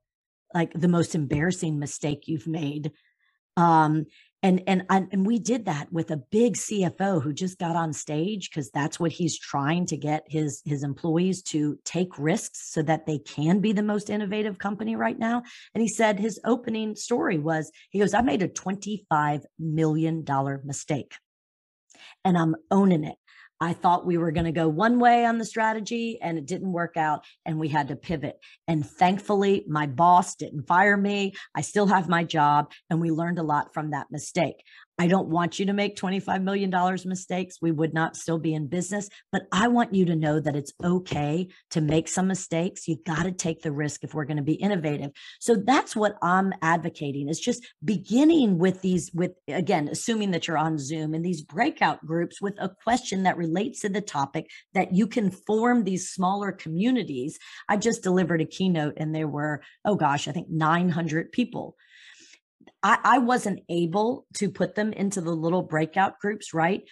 like 0.54 0.72
the 0.74 0.88
most 0.88 1.16
embarrassing 1.16 1.80
mistake 1.80 2.28
you've 2.28 2.48
made 2.48 2.92
um 3.58 4.06
and 4.44 4.62
and 4.68 4.86
and 4.90 5.26
we 5.26 5.40
did 5.40 5.66
that 5.66 5.92
with 5.92 6.12
a 6.12 6.18
big 6.18 6.56
CFO 6.58 7.24
who 7.24 7.34
just 7.34 7.58
got 7.58 7.78
on 7.78 7.94
stage 7.94 8.50
because 8.50 8.70
that's 8.72 9.00
what 9.00 9.14
he's 9.14 9.40
trying 9.40 9.86
to 9.88 9.98
get 9.98 10.26
his 10.28 10.62
his 10.66 10.84
employees 10.84 11.42
to 11.44 11.80
take 11.86 12.20
risks 12.20 12.70
so 12.72 12.82
that 12.84 13.06
they 13.06 13.20
can 13.20 13.62
be 13.62 13.72
the 13.72 13.82
most 13.82 14.10
innovative 14.10 14.60
company 14.60 14.98
right 14.98 15.18
now. 15.18 15.42
And 15.74 15.82
he 15.82 15.88
said 15.88 16.20
his 16.20 16.40
opening 16.44 16.96
story 16.96 17.40
was 17.40 17.72
he 17.90 18.00
goes 18.00 18.14
I 18.14 18.22
made 18.22 18.44
a 18.44 18.50
25 18.50 19.46
million 19.58 20.24
dollar 20.24 20.62
mistake 20.66 21.16
and 22.26 22.38
I'm 22.38 22.56
owning 22.70 23.06
it 23.06 23.16
I 23.63 23.71
thought 23.71 24.06
we 24.06 24.17
were 24.17 24.34
going 24.34 24.45
to 24.45 24.52
go 24.52 24.67
one 24.67 24.99
way 24.99 25.26
on 25.26 25.38
the 25.38 25.45
strategy 25.45 26.19
and 26.21 26.38
it 26.38 26.45
didn't 26.45 26.73
work 26.73 26.97
out 26.97 27.23
and 27.45 27.58
we 27.58 27.69
had 27.69 27.88
to 27.88 27.95
pivot. 27.95 28.38
And 28.67 28.86
thankfully, 28.86 29.63
my 29.69 29.88
boss 29.88 30.36
didn't 30.36 30.67
fire 30.67 30.97
me. 30.97 31.32
I 31.56 31.62
still 31.62 31.88
have 31.88 32.10
my 32.10 32.26
job 32.26 32.71
and 32.89 32.99
we 32.99 33.10
learned 33.10 33.39
a 33.39 33.43
lot 33.43 33.73
from 33.73 33.91
that 33.91 34.08
mistake. 34.12 34.65
I 35.00 35.08
don't 35.08 35.30
want 35.30 35.58
you 35.58 35.66
to 35.66 35.74
make 35.74 35.96
$25 35.96 36.44
million 36.44 36.72
mistakes. 37.06 37.58
We 37.62 37.72
would 37.72 37.94
not 37.94 38.16
still 38.16 38.38
be 38.38 38.54
in 38.54 38.68
business, 38.68 39.10
but 39.32 39.44
I 39.52 39.68
want 39.68 39.96
you 39.96 40.06
to 40.06 40.16
know 40.16 40.40
that 40.40 40.56
it's 40.56 40.72
okay 40.84 41.48
to 41.72 41.82
make 41.82 42.08
some 42.08 42.28
mistakes. 42.28 42.88
You 42.88 42.98
got 43.06 43.24
to 43.24 43.32
take 43.32 43.62
the 43.62 43.72
risk 43.72 44.04
if 44.04 44.14
we're 44.14 44.26
going 44.26 44.38
to 44.38 44.44
be 44.44 44.54
innovative. 44.54 45.12
So 45.40 45.56
that's 45.56 45.96
what 45.96 46.16
I'm 46.22 46.54
advocating 46.62 47.28
is 47.28 47.40
just 47.40 47.66
beginning 47.84 48.60
with 48.60 48.82
these, 48.82 49.10
with 49.14 49.32
again, 49.48 49.88
assuming 49.92 50.32
that 50.32 50.48
you're 50.48 50.60
on 50.60 50.78
Zoom 50.78 51.16
and 51.16 51.26
these 51.26 51.42
breakout 51.42 52.06
groups 52.06 52.40
with 52.40 52.54
a 52.60 52.70
question 52.84 53.24
that 53.24 53.38
relates 53.38 53.82
to 53.82 53.90
the 53.90 54.02
topic 54.02 54.50
that 54.76 54.94
you 54.94 55.08
can 55.08 55.32
form 55.32 55.84
these 55.84 56.12
smaller 56.12 56.52
communities. 56.52 57.40
I 57.68 57.78
just 57.78 58.04
delivered 58.04 58.42
a 58.42 58.46
keynote 58.46 58.94
and 58.98 59.16
there 59.16 59.28
were, 59.28 59.64
oh 59.86 59.96
gosh, 59.96 60.28
I 60.28 60.32
think 60.34 60.50
900 60.50 61.32
people 61.32 61.76
I, 62.82 62.99
I 63.04 63.17
wasn't 63.19 63.62
able 63.69 64.26
to 64.36 64.49
put 64.49 64.76
them 64.76 64.93
into 64.93 65.21
the 65.21 65.32
little 65.32 65.62
breakout 65.62 66.19
groups, 66.19 66.54
right? 66.54 66.84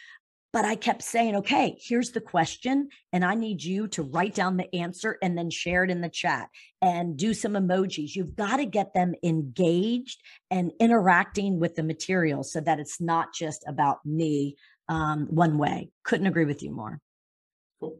but 0.54 0.66
I 0.66 0.76
kept 0.76 1.02
saying, 1.02 1.38
okay, 1.38 1.78
here's 1.80 2.12
the 2.12 2.22
question. 2.22 2.90
And 3.14 3.24
I 3.24 3.36
need 3.36 3.64
you 3.64 3.88
to 3.90 4.04
write 4.04 4.36
down 4.36 4.58
the 4.58 4.74
answer 4.76 5.18
and 5.22 5.38
then 5.38 5.50
share 5.50 5.84
it 5.84 5.90
in 5.90 6.02
the 6.02 6.10
chat 6.10 6.50
and 6.82 7.16
do 7.16 7.34
some 7.34 7.54
emojis. 7.54 8.16
You've 8.16 8.36
got 8.36 8.58
to 8.58 8.66
get 8.66 8.94
them 8.94 9.14
engaged 9.24 10.22
and 10.50 10.72
interacting 10.80 11.60
with 11.60 11.76
the 11.76 11.84
material 11.84 12.44
so 12.44 12.60
that 12.62 12.80
it's 12.80 13.00
not 13.00 13.34
just 13.34 13.64
about 13.66 14.06
me 14.06 14.58
um, 14.90 15.28
one 15.30 15.58
way. 15.58 15.90
Couldn't 16.04 16.28
agree 16.28 16.46
with 16.46 16.62
you 16.62 16.72
more. 16.72 17.00
Cool. 17.80 18.00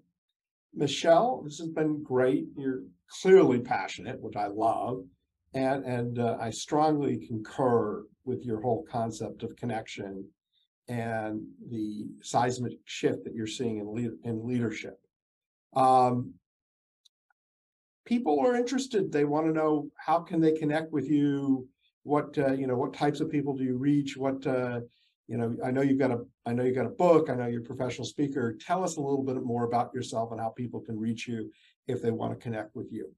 Michelle, 0.74 1.44
this 1.44 1.60
has 1.60 1.70
been 1.70 2.04
great. 2.04 2.48
You're 2.58 2.84
clearly 3.22 3.60
passionate, 3.60 4.20
which 4.20 4.36
I 4.36 4.48
love. 4.48 5.06
And, 5.54 5.84
and 5.86 6.20
uh, 6.20 6.38
I 6.40 6.50
strongly 6.50 7.18
concur 7.28 8.04
with 8.24 8.46
your 8.46 8.62
whole 8.62 8.86
concept 8.90 9.44
of 9.44 9.56
connection 9.56 10.26
and 10.88 11.42
the 11.70 12.08
seismic 12.22 12.78
shift 12.86 13.24
that 13.24 13.34
you're 13.34 13.48
seeing 13.48 13.80
in, 13.80 13.88
le- 13.90 14.30
in 14.30 14.48
leadership. 14.48 15.00
Um, 15.76 16.34
people 18.06 18.40
are 18.40 18.56
interested. 18.56 19.12
They 19.12 19.26
want 19.26 19.48
to 19.48 19.54
know 19.54 19.90
how 19.98 20.20
can 20.20 20.42
they 20.42 20.52
connect 20.52 20.92
with 20.92 21.10
you? 21.10 21.68
What 22.04 22.38
uh, 22.38 22.54
you 22.54 22.68
know? 22.68 22.76
What 22.76 22.94
types 22.94 23.20
of 23.20 23.30
people 23.30 23.56
do 23.56 23.64
you 23.64 23.78
reach? 23.78 24.18
What 24.18 24.46
uh, 24.48 24.82
you 25.28 25.38
know? 25.38 25.56
I 25.64 25.72
know 25.72 25.82
you've 25.82 26.00
got 26.00 26.12
a. 26.12 26.26
I 26.46 26.54
know 26.54 26.64
you 26.64 26.74
got 26.74 26.88
a 26.88 26.90
book. 26.90 27.30
I 27.30 27.36
know 27.36 27.46
you're 27.46 27.62
a 27.62 27.64
professional 27.64 28.06
speaker. 28.06 28.58
Tell 28.60 28.84
us 28.84 28.98
a 28.98 29.02
little 29.02 29.24
bit 29.24 29.42
more 29.44 29.66
about 29.66 29.94
yourself 29.94 30.32
and 30.32 30.42
how 30.42 30.50
people 30.50 30.82
can 30.82 31.00
reach 31.00 31.28
you 31.28 31.52
if 31.88 32.02
they 32.02 32.12
want 32.12 32.34
to 32.34 32.44
connect 32.44 32.76
with 32.76 32.92
you. 32.92 33.14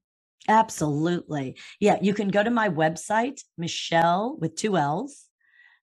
Absolutely. 0.48 1.56
Yeah, 1.80 1.98
you 2.02 2.14
can 2.14 2.28
go 2.28 2.42
to 2.42 2.50
my 2.50 2.68
website, 2.68 3.40
Michelle 3.56 4.36
with 4.38 4.56
two 4.56 4.76
L's, 4.76 5.26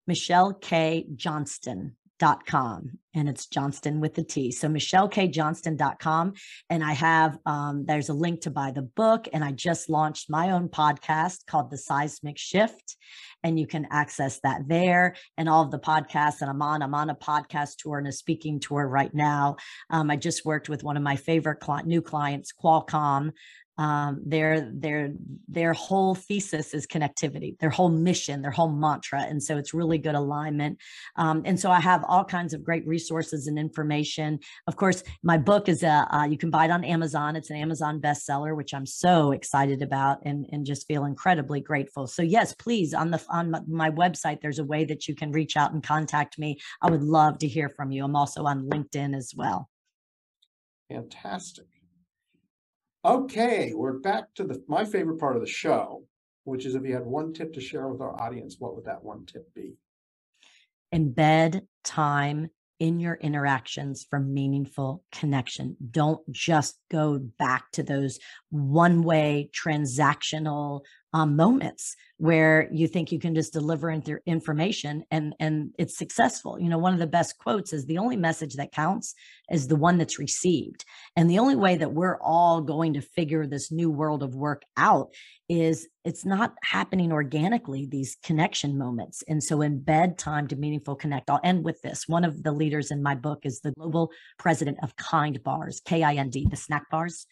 Michelle 0.08 0.54
K. 0.54 1.08
Johnston 1.16 1.96
dot 2.22 2.46
com 2.46 3.00
and 3.16 3.28
it's 3.28 3.48
johnston 3.48 4.00
with 4.00 4.14
the 4.14 4.24
t 4.24 4.52
so 4.52 4.68
michellekjohnston.com 4.68 6.34
and 6.70 6.84
i 6.84 6.94
have 6.94 7.40
um, 7.48 7.84
there's 7.88 8.10
a 8.10 8.14
link 8.14 8.42
to 8.42 8.52
buy 8.52 8.70
the 8.70 8.84
book 8.84 9.28
and 9.34 9.44
i 9.44 9.52
just 9.52 9.90
launched 9.90 10.30
my 10.30 10.52
own 10.52 10.70
podcast 10.70 11.48
called 11.48 11.72
the 11.72 11.80
seismic 11.80 12.38
shift 12.38 12.96
and 13.44 13.60
you 13.60 13.66
can 13.66 13.88
access 13.90 14.40
that 14.42 14.62
there 14.68 15.16
and 15.36 15.50
all 15.50 15.64
of 15.64 15.72
the 15.72 15.80
podcasts 15.80 16.42
And 16.42 16.50
i'm 16.52 16.62
on 16.62 16.84
i'm 16.84 16.94
on 16.94 17.10
a 17.10 17.16
podcast 17.16 17.78
tour 17.78 17.98
and 17.98 18.08
a 18.08 18.12
speaking 18.12 18.60
tour 18.60 18.88
right 18.88 19.16
now 19.16 19.56
um, 19.90 20.12
i 20.12 20.16
just 20.16 20.46
worked 20.46 20.70
with 20.70 20.84
one 20.84 20.98
of 20.98 21.02
my 21.04 21.16
favorite 21.16 21.60
cli- 21.60 21.86
new 21.86 22.04
clients 22.04 22.54
qualcomm 22.54 23.32
um, 23.82 24.22
their 24.24 24.70
their 24.72 25.12
their 25.48 25.74
whole 25.74 26.14
thesis 26.14 26.76
is 26.76 26.86
connectivity 26.86 27.58
their 27.58 27.72
whole 27.72 27.90
mission 27.90 28.44
their 28.44 28.52
whole 28.52 28.70
mantra 28.70 29.22
and 29.24 29.42
so 29.42 29.58
it's 29.58 29.74
really 29.74 29.98
good 29.98 30.14
alignment. 30.14 30.78
Um, 31.16 31.42
and 31.46 31.60
so 31.60 31.72
i 31.72 31.80
have 31.80 32.06
all 32.08 32.24
kinds 32.24 32.54
of 32.54 32.64
great 32.64 32.86
resources 32.86 33.48
and 33.48 33.58
information. 33.58 34.40
Of 34.68 34.76
course 34.76 35.02
my 35.24 35.40
book 35.40 35.68
is 35.68 35.82
a 35.82 36.08
uh, 36.12 36.26
you 36.26 36.38
can 36.38 36.52
buy 36.52 36.66
it 36.66 36.72
on 36.72 36.84
amazon. 36.84 37.36
It's 37.36 37.50
an 37.50 37.56
amazon 37.56 38.00
bestseller 38.00 38.56
which 38.56 38.76
i'm 38.76 38.86
so 38.86 39.32
excited 39.32 39.82
about 39.82 40.20
and 40.26 40.46
and 40.52 40.64
just 40.64 40.86
feel 40.86 41.06
incredibly 41.06 41.60
grateful. 41.60 42.06
So 42.06 42.22
yes 42.22 42.54
please 42.54 42.94
on 42.94 43.10
the 43.10 43.20
on 43.30 43.50
my 43.68 43.90
website 43.90 44.42
there's 44.42 44.60
a 44.60 44.64
way 44.74 44.86
that 44.86 45.08
you 45.08 45.16
can 45.16 45.32
reach 45.32 45.58
out 45.58 45.74
and 45.74 45.82
contact 45.82 46.38
me. 46.38 46.60
I 46.84 46.92
would 46.92 47.02
love 47.02 47.40
to 47.40 47.48
hear 47.48 47.70
from 47.70 47.92
you. 47.92 48.06
I'm 48.06 48.16
also 48.16 48.44
on 48.44 48.70
linkedin 48.70 49.16
as 49.16 49.34
well. 49.36 49.70
Fantastic 50.88 51.71
Okay, 53.04 53.74
we're 53.74 53.98
back 53.98 54.26
to 54.36 54.44
the 54.44 54.64
my 54.68 54.86
favorite 54.86 55.18
part 55.18 55.36
of 55.36 55.42
the 55.42 55.48
show, 55.48 56.04
which 56.44 56.68
is 56.68 56.76
if 56.76 56.86
you 56.86 56.94
had 56.94 57.06
one 57.06 57.34
tip 57.34 57.52
to 57.54 57.62
share 57.62 57.88
with 57.88 58.00
our 58.00 58.22
audience, 58.22 58.58
what 58.60 58.76
would 58.76 58.86
that 58.86 59.04
one 59.04 59.26
tip 59.26 59.52
be? 59.56 59.74
Embed 60.94 61.62
time 61.84 62.52
in 62.80 63.00
your 63.00 63.16
interactions 63.16 64.06
for 64.08 64.20
meaningful 64.20 65.04
connection. 65.12 65.78
Don't 65.90 66.22
just 66.32 66.78
go 66.92 67.18
back 67.18 67.72
to 67.72 67.82
those 67.82 68.20
one 68.52 69.02
way 69.02 69.50
transactional 69.52 70.82
um, 71.12 71.36
moments 71.36 71.96
where 72.22 72.70
you 72.72 72.88
think 72.88 73.12
you 73.12 73.18
can 73.18 73.34
just 73.34 73.52
deliver 73.52 73.90
information 74.28 75.04
and 75.10 75.34
and 75.40 75.74
it's 75.80 75.98
successful. 75.98 76.60
You 76.60 76.70
know 76.70 76.78
one 76.78 76.94
of 76.94 77.00
the 77.00 77.08
best 77.08 77.40
quotes 77.40 77.74
is 77.74 77.88
the 77.88 77.98
only 77.98 78.16
message 78.16 78.54
that 78.58 78.72
counts 78.72 79.16
is 79.50 79.68
the 79.68 79.76
one 79.76 79.98
that's 79.98 80.20
received. 80.20 80.86
And 81.16 81.28
the 81.28 81.40
only 81.40 81.56
way 81.56 81.76
that 81.78 81.94
we're 81.94 82.20
all 82.22 82.62
going 82.62 82.94
to 82.94 83.02
figure 83.02 83.48
this 83.48 83.72
new 83.72 83.90
world 83.90 84.22
of 84.22 84.36
work 84.36 84.62
out 84.78 85.10
is 85.50 85.88
it's 86.06 86.26
not 86.26 86.54
happening 86.64 87.12
organically 87.12 87.86
these 87.86 88.18
connection 88.24 88.78
moments. 88.78 89.24
And 89.28 89.44
so 89.44 89.58
embed 89.58 90.18
time 90.18 90.48
to 90.48 90.56
meaningful 90.56 90.96
connect 90.96 91.30
i'll 91.30 91.40
end 91.44 91.66
with 91.66 91.82
this. 91.82 92.08
One 92.08 92.24
of 92.24 92.44
the 92.44 92.52
leaders 92.52 92.92
in 92.92 93.02
my 93.02 93.16
book 93.16 93.40
is 93.46 93.62
the 93.62 93.72
global 93.72 94.12
president 94.38 94.78
of 94.84 94.96
kind 94.96 95.42
bars 95.44 95.82
k-i-n-d 95.86 96.48
the 96.52 96.56
snack 96.56 96.88
bars. 96.92 97.26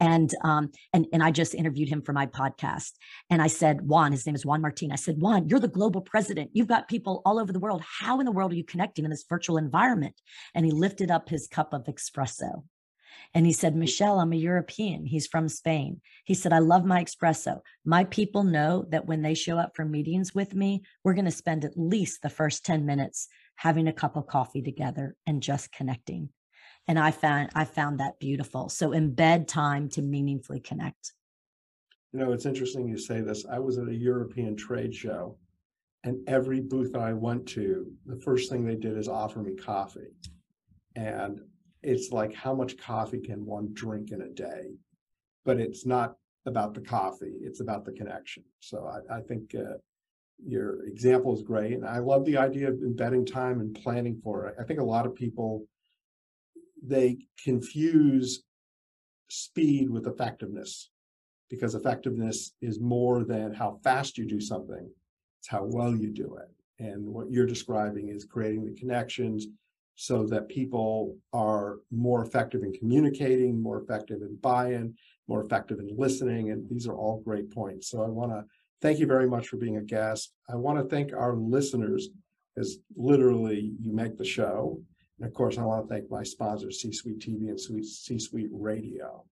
And 0.00 0.30
um 0.42 0.70
and 0.94 1.06
and 1.12 1.22
i 1.22 1.30
just 1.30 1.54
interviewed 1.54 1.90
him 1.90 2.00
for 2.00 2.14
my 2.14 2.26
podcast. 2.26 2.92
And 3.28 3.42
I 3.42 3.46
said, 3.46 3.82
Juan, 3.82 4.12
his 4.22 4.26
name 4.26 4.34
is 4.36 4.46
Juan 4.46 4.60
Martin. 4.60 4.92
I 4.92 4.96
said, 4.96 5.20
Juan, 5.20 5.48
you're 5.48 5.58
the 5.58 5.66
global 5.66 6.00
president. 6.00 6.50
You've 6.52 6.68
got 6.68 6.86
people 6.86 7.22
all 7.24 7.40
over 7.40 7.52
the 7.52 7.58
world. 7.58 7.82
How 7.82 8.20
in 8.20 8.24
the 8.24 8.30
world 8.30 8.52
are 8.52 8.56
you 8.56 8.64
connecting 8.64 9.04
in 9.04 9.10
this 9.10 9.24
virtual 9.28 9.56
environment? 9.56 10.14
And 10.54 10.64
he 10.64 10.70
lifted 10.70 11.10
up 11.10 11.28
his 11.28 11.48
cup 11.48 11.72
of 11.72 11.86
espresso. 11.86 12.62
And 13.34 13.44
he 13.44 13.52
said, 13.52 13.74
Michelle, 13.74 14.20
I'm 14.20 14.32
a 14.32 14.36
European. 14.36 15.06
He's 15.06 15.26
from 15.26 15.48
Spain. 15.48 16.00
He 16.24 16.34
said, 16.34 16.52
I 16.52 16.60
love 16.60 16.84
my 16.84 17.02
espresso. 17.02 17.60
My 17.84 18.04
people 18.04 18.44
know 18.44 18.86
that 18.90 19.06
when 19.06 19.22
they 19.22 19.34
show 19.34 19.58
up 19.58 19.72
for 19.74 19.84
meetings 19.84 20.34
with 20.34 20.54
me, 20.54 20.82
we're 21.02 21.14
going 21.14 21.24
to 21.24 21.32
spend 21.32 21.64
at 21.64 21.76
least 21.76 22.22
the 22.22 22.30
first 22.30 22.64
10 22.64 22.86
minutes 22.86 23.26
having 23.56 23.88
a 23.88 23.92
cup 23.92 24.16
of 24.16 24.28
coffee 24.28 24.62
together 24.62 25.16
and 25.26 25.42
just 25.42 25.72
connecting. 25.72 26.28
And 26.86 26.96
I 26.96 27.10
found 27.10 27.50
I 27.54 27.64
found 27.64 28.00
that 28.00 28.20
beautiful. 28.20 28.68
So 28.68 28.90
embed 28.90 29.48
time 29.48 29.88
to 29.90 30.02
meaningfully 30.02 30.60
connect. 30.60 31.12
You 32.12 32.20
know, 32.20 32.32
it's 32.32 32.46
interesting 32.46 32.86
you 32.86 32.98
say 32.98 33.22
this. 33.22 33.46
I 33.50 33.58
was 33.58 33.78
at 33.78 33.88
a 33.88 33.94
European 33.94 34.54
trade 34.54 34.94
show, 34.94 35.38
and 36.04 36.18
every 36.28 36.60
booth 36.60 36.94
I 36.94 37.14
went 37.14 37.46
to, 37.48 37.90
the 38.04 38.20
first 38.20 38.50
thing 38.50 38.64
they 38.64 38.76
did 38.76 38.98
is 38.98 39.08
offer 39.08 39.40
me 39.40 39.54
coffee. 39.54 40.12
And 40.94 41.40
it's 41.82 42.12
like, 42.12 42.34
how 42.34 42.54
much 42.54 42.76
coffee 42.76 43.20
can 43.20 43.46
one 43.46 43.70
drink 43.72 44.10
in 44.10 44.22
a 44.22 44.28
day? 44.28 44.74
But 45.44 45.58
it's 45.58 45.86
not 45.86 46.16
about 46.44 46.74
the 46.74 46.82
coffee, 46.82 47.34
it's 47.40 47.60
about 47.60 47.84
the 47.84 47.92
connection. 47.92 48.44
So 48.60 48.86
I, 48.86 49.18
I 49.18 49.20
think 49.22 49.54
uh, 49.54 49.78
your 50.44 50.84
example 50.86 51.34
is 51.34 51.42
great. 51.42 51.72
And 51.72 51.86
I 51.86 51.98
love 51.98 52.26
the 52.26 52.36
idea 52.36 52.68
of 52.68 52.82
embedding 52.82 53.24
time 53.24 53.60
and 53.60 53.74
planning 53.74 54.20
for 54.22 54.48
it. 54.48 54.56
I 54.60 54.64
think 54.64 54.80
a 54.80 54.84
lot 54.84 55.06
of 55.06 55.14
people, 55.14 55.64
they 56.84 57.16
confuse 57.42 58.42
speed 59.28 59.88
with 59.88 60.06
effectiveness 60.06 60.90
because 61.52 61.74
effectiveness 61.74 62.54
is 62.62 62.80
more 62.80 63.24
than 63.24 63.52
how 63.52 63.78
fast 63.84 64.16
you 64.16 64.24
do 64.24 64.40
something, 64.40 64.88
it's 65.38 65.48
how 65.48 65.62
well 65.62 65.94
you 65.94 66.08
do 66.08 66.38
it. 66.40 66.50
And 66.82 67.06
what 67.06 67.30
you're 67.30 67.44
describing 67.44 68.08
is 68.08 68.24
creating 68.24 68.64
the 68.64 68.72
connections 68.72 69.48
so 69.94 70.24
that 70.28 70.48
people 70.48 71.14
are 71.34 71.80
more 71.90 72.24
effective 72.24 72.62
in 72.62 72.72
communicating, 72.72 73.60
more 73.60 73.82
effective 73.82 74.22
in 74.22 74.34
buy 74.36 74.72
in, 74.72 74.94
more 75.28 75.44
effective 75.44 75.78
in 75.78 75.90
listening. 75.94 76.50
And 76.50 76.66
these 76.70 76.86
are 76.86 76.96
all 76.96 77.20
great 77.20 77.50
points. 77.50 77.90
So 77.90 78.02
I 78.02 78.08
want 78.08 78.32
to 78.32 78.46
thank 78.80 78.98
you 78.98 79.06
very 79.06 79.28
much 79.28 79.48
for 79.48 79.58
being 79.58 79.76
a 79.76 79.82
guest. 79.82 80.32
I 80.48 80.56
want 80.56 80.78
to 80.78 80.88
thank 80.88 81.12
our 81.12 81.36
listeners, 81.36 82.08
as 82.56 82.78
literally 82.96 83.74
you 83.78 83.92
make 83.92 84.16
the 84.16 84.24
show. 84.24 84.80
And 85.18 85.28
of 85.28 85.34
course, 85.34 85.58
I 85.58 85.64
want 85.64 85.86
to 85.86 85.94
thank 85.94 86.10
my 86.10 86.22
sponsors, 86.22 86.80
C 86.80 86.92
Suite 86.92 87.18
TV 87.18 87.50
and 87.50 87.60
C 87.60 88.18
Suite 88.18 88.48
Radio. 88.50 89.26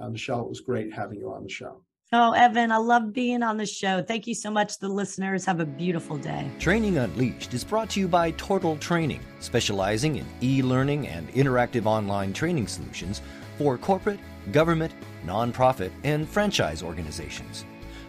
Uh, 0.00 0.08
Michelle, 0.08 0.40
it 0.40 0.48
was 0.48 0.60
great 0.60 0.92
having 0.92 1.18
you 1.18 1.32
on 1.32 1.42
the 1.42 1.48
show. 1.48 1.82
Oh, 2.12 2.32
Evan, 2.32 2.72
I 2.72 2.76
love 2.78 3.12
being 3.12 3.42
on 3.44 3.56
the 3.56 3.66
show. 3.66 4.02
Thank 4.02 4.26
you 4.26 4.34
so 4.34 4.50
much. 4.50 4.78
The 4.78 4.88
listeners 4.88 5.44
have 5.44 5.60
a 5.60 5.64
beautiful 5.64 6.16
day. 6.16 6.50
Training 6.58 6.98
Unleashed 6.98 7.54
is 7.54 7.62
brought 7.62 7.88
to 7.90 8.00
you 8.00 8.08
by 8.08 8.32
Tortal 8.32 8.76
Training, 8.78 9.20
specializing 9.38 10.16
in 10.16 10.26
e 10.42 10.60
learning 10.60 11.06
and 11.06 11.28
interactive 11.34 11.86
online 11.86 12.32
training 12.32 12.66
solutions 12.66 13.22
for 13.58 13.78
corporate, 13.78 14.18
government, 14.50 14.92
nonprofit, 15.24 15.92
and 16.02 16.28
franchise 16.28 16.82
organizations. 16.82 17.64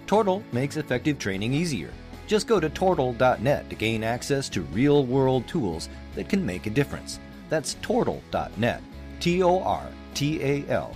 Tortal 0.08 0.42
makes 0.52 0.78
effective 0.78 1.20
training 1.20 1.54
easier. 1.54 1.92
Just 2.26 2.48
go 2.48 2.60
to 2.60 2.70
tortal.net 2.70 3.70
to 3.70 3.76
gain 3.76 4.04
access 4.04 4.50
to 4.50 4.62
real 4.62 5.06
world 5.06 5.48
tools 5.48 5.90
that 6.16 6.28
can 6.28 6.44
make 6.44 6.66
a 6.66 6.72
difference. 6.72 7.20
That's 7.50 7.76
tortal.net. 7.84 8.82
T 9.20 9.44
O 9.44 9.62
R 9.62 9.88
T 10.16 10.42
A 10.42 10.66
L 10.70 10.96